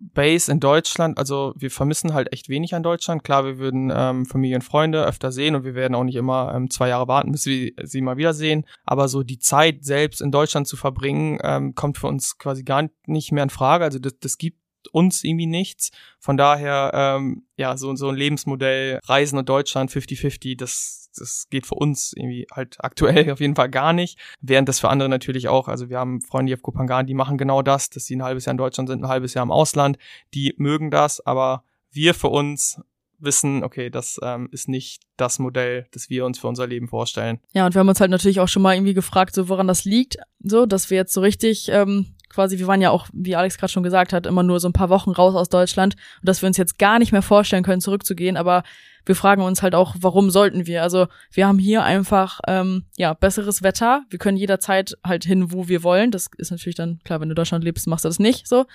[0.00, 3.22] Base in Deutschland, also wir vermissen halt echt wenig an Deutschland.
[3.22, 6.52] Klar, wir würden ähm, Familie und Freunde öfter sehen und wir werden auch nicht immer
[6.54, 8.64] ähm, zwei Jahre warten, bis wir sie mal wiedersehen.
[8.84, 12.88] Aber so die Zeit selbst in Deutschland zu verbringen, ähm, kommt für uns quasi gar
[13.06, 13.84] nicht mehr in Frage.
[13.84, 14.58] Also das, das gibt
[14.92, 15.90] uns irgendwie nichts.
[16.18, 21.66] Von daher, ähm, ja, so, so ein Lebensmodell, Reisen und Deutschland 50-50, das, das geht
[21.66, 24.18] für uns irgendwie halt aktuell auf jeden Fall gar nicht.
[24.40, 27.38] Während das für andere natürlich auch, also wir haben Freunde hier auf Kopangan, die machen
[27.38, 29.98] genau das, dass sie ein halbes Jahr in Deutschland sind, ein halbes Jahr im Ausland.
[30.34, 32.80] Die mögen das, aber wir für uns
[33.18, 37.38] wissen, okay, das ähm, ist nicht das Modell, das wir uns für unser Leben vorstellen.
[37.52, 39.84] Ja, und wir haben uns halt natürlich auch schon mal irgendwie gefragt, so woran das
[39.84, 43.58] liegt, so, dass wir jetzt so richtig ähm, quasi, wir waren ja auch, wie Alex
[43.58, 46.42] gerade schon gesagt hat, immer nur so ein paar Wochen raus aus Deutschland und dass
[46.42, 48.62] wir uns jetzt gar nicht mehr vorstellen können, zurückzugehen, aber
[49.04, 50.82] wir fragen uns halt auch, warum sollten wir?
[50.82, 55.68] Also wir haben hier einfach ähm, ja besseres Wetter, wir können jederzeit halt hin, wo
[55.68, 56.10] wir wollen.
[56.10, 58.66] Das ist natürlich dann klar, wenn du in Deutschland lebst, machst du das nicht so.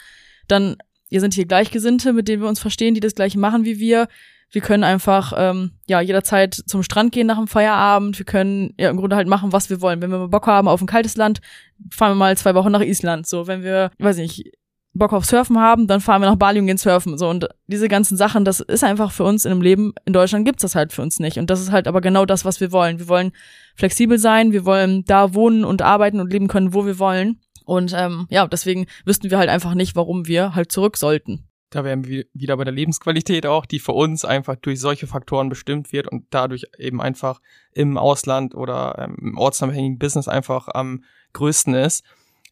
[0.47, 0.78] Dann
[1.09, 4.07] ihr sind hier Gleichgesinnte, mit denen wir uns verstehen, die das gleiche machen wie wir.
[4.51, 8.17] Wir können einfach ähm, ja jederzeit zum Strand gehen nach dem Feierabend.
[8.17, 10.01] Wir können ja im Grunde halt machen, was wir wollen.
[10.01, 11.41] Wenn wir mal Bock haben auf ein kaltes Land,
[11.89, 13.28] fahren wir mal zwei Wochen nach Island.
[13.28, 14.51] So, wenn wir, weiß nicht,
[14.95, 17.17] Bock auf Surfen haben, dann fahren wir nach Bali und gehen surfen.
[17.17, 19.93] So und diese ganzen Sachen, das ist einfach für uns in einem Leben.
[20.05, 21.37] In Deutschland gibt's das halt für uns nicht.
[21.37, 22.97] Und das ist halt aber genau das, was wir wollen.
[22.97, 23.33] Wir wollen
[23.75, 27.41] flexibel sein, wir wollen da wohnen und arbeiten und leben können, wo wir wollen.
[27.65, 31.45] Und ähm, ja, deswegen wüssten wir halt einfach nicht, warum wir halt zurück sollten.
[31.71, 35.49] Da wären wir wieder bei der Lebensqualität auch, die für uns einfach durch solche Faktoren
[35.49, 37.41] bestimmt wird und dadurch eben einfach
[37.73, 42.05] im Ausland oder ähm, im ortsunabhängigen Business einfach am größten ist.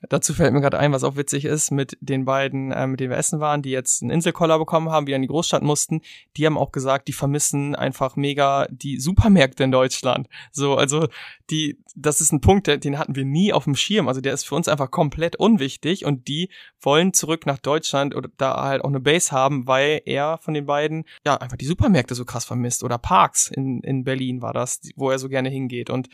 [0.09, 3.11] Dazu fällt mir gerade ein, was auch witzig ist, mit den beiden, äh, mit denen
[3.11, 6.01] wir essen waren, die jetzt einen Inselkoller bekommen haben, wieder in die Großstadt mussten,
[6.35, 10.27] die haben auch gesagt, die vermissen einfach mega die Supermärkte in Deutschland.
[10.51, 11.07] So, also
[11.49, 14.07] die, das ist ein Punkt, den hatten wir nie auf dem Schirm.
[14.07, 16.49] Also der ist für uns einfach komplett unwichtig und die
[16.81, 20.65] wollen zurück nach Deutschland oder da halt auch eine Base haben, weil er von den
[20.65, 24.81] beiden ja einfach die Supermärkte so krass vermisst oder Parks in, in Berlin war das,
[24.95, 26.09] wo er so gerne hingeht und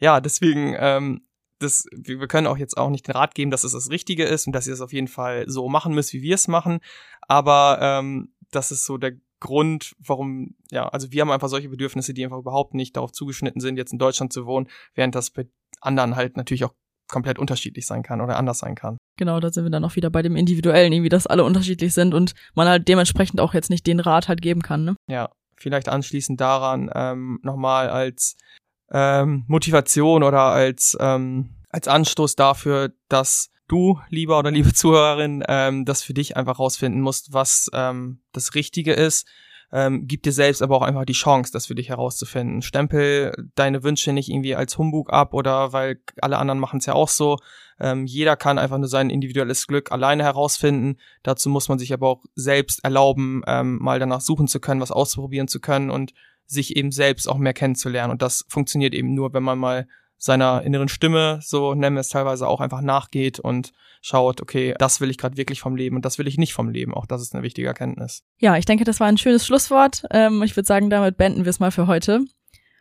[0.00, 1.22] ja, deswegen ähm,
[1.58, 4.46] das, wir können auch jetzt auch nicht den Rat geben, dass es das Richtige ist
[4.46, 6.80] und dass ihr es auf jeden Fall so machen müsst, wie wir es machen.
[7.22, 12.14] Aber ähm, das ist so der Grund, warum, ja, also wir haben einfach solche Bedürfnisse,
[12.14, 15.46] die einfach überhaupt nicht darauf zugeschnitten sind, jetzt in Deutschland zu wohnen, während das bei
[15.80, 16.74] anderen halt natürlich auch
[17.08, 18.98] komplett unterschiedlich sein kann oder anders sein kann.
[19.16, 22.14] Genau, da sind wir dann auch wieder bei dem Individuellen, irgendwie, dass alle unterschiedlich sind
[22.14, 24.96] und man halt dementsprechend auch jetzt nicht den Rat halt geben kann, ne?
[25.08, 28.36] Ja, vielleicht anschließend daran ähm, nochmal als
[28.92, 35.84] ähm, Motivation oder als, ähm, als Anstoß dafür, dass du, lieber oder liebe Zuhörerin, ähm,
[35.84, 39.26] das für dich einfach rausfinden musst, was ähm, das Richtige ist.
[39.70, 42.62] Ähm, gib dir selbst aber auch einfach die Chance, das für dich herauszufinden.
[42.62, 46.94] Stempel deine Wünsche nicht irgendwie als Humbug ab oder weil alle anderen machen es ja
[46.94, 47.36] auch so.
[47.78, 50.96] Ähm, jeder kann einfach nur sein individuelles Glück alleine herausfinden.
[51.22, 54.90] Dazu muss man sich aber auch selbst erlauben, ähm, mal danach suchen zu können, was
[54.90, 56.14] ausprobieren zu können und
[56.48, 58.10] sich eben selbst auch mehr kennenzulernen.
[58.10, 59.86] Und das funktioniert eben nur, wenn man mal
[60.16, 65.00] seiner inneren Stimme, so nennen wir es teilweise auch, einfach nachgeht und schaut, okay, das
[65.00, 66.94] will ich gerade wirklich vom Leben und das will ich nicht vom Leben.
[66.94, 68.24] Auch das ist eine wichtige Erkenntnis.
[68.38, 70.04] Ja, ich denke, das war ein schönes Schlusswort.
[70.10, 72.24] Ähm, ich würde sagen, damit beenden wir es mal für heute.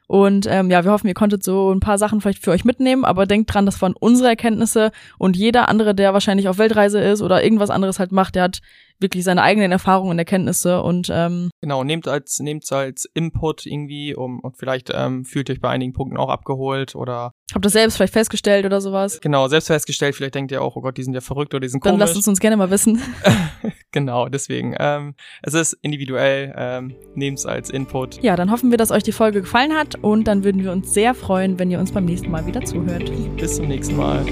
[0.07, 3.03] Und ähm, ja, wir hoffen, ihr konntet so ein paar Sachen vielleicht für euch mitnehmen,
[3.03, 7.21] aber denkt dran, das waren unsere Erkenntnisse und jeder andere, der wahrscheinlich auf Weltreise ist
[7.21, 8.61] oder irgendwas anderes halt macht, der hat
[8.99, 14.15] wirklich seine eigenen Erfahrungen und Erkenntnisse und ähm, genau nehmt als nehmt's als Input irgendwie
[14.15, 17.97] um und vielleicht ähm, fühlt euch bei einigen Punkten auch abgeholt oder habt ihr selbst
[17.97, 19.19] vielleicht festgestellt oder sowas?
[19.21, 21.69] Genau selbst festgestellt vielleicht denkt ihr auch oh Gott die sind ja verrückt oder die
[21.69, 21.93] sind komisch.
[21.93, 23.01] dann lasst es uns gerne mal wissen.
[23.91, 28.21] Genau deswegen ähm, es ist individuell ähm, nehmt's als Input.
[28.21, 30.93] Ja dann hoffen wir dass euch die Folge gefallen hat und dann würden wir uns
[30.93, 33.11] sehr freuen wenn ihr uns beim nächsten Mal wieder zuhört.
[33.37, 34.25] Bis zum nächsten Mal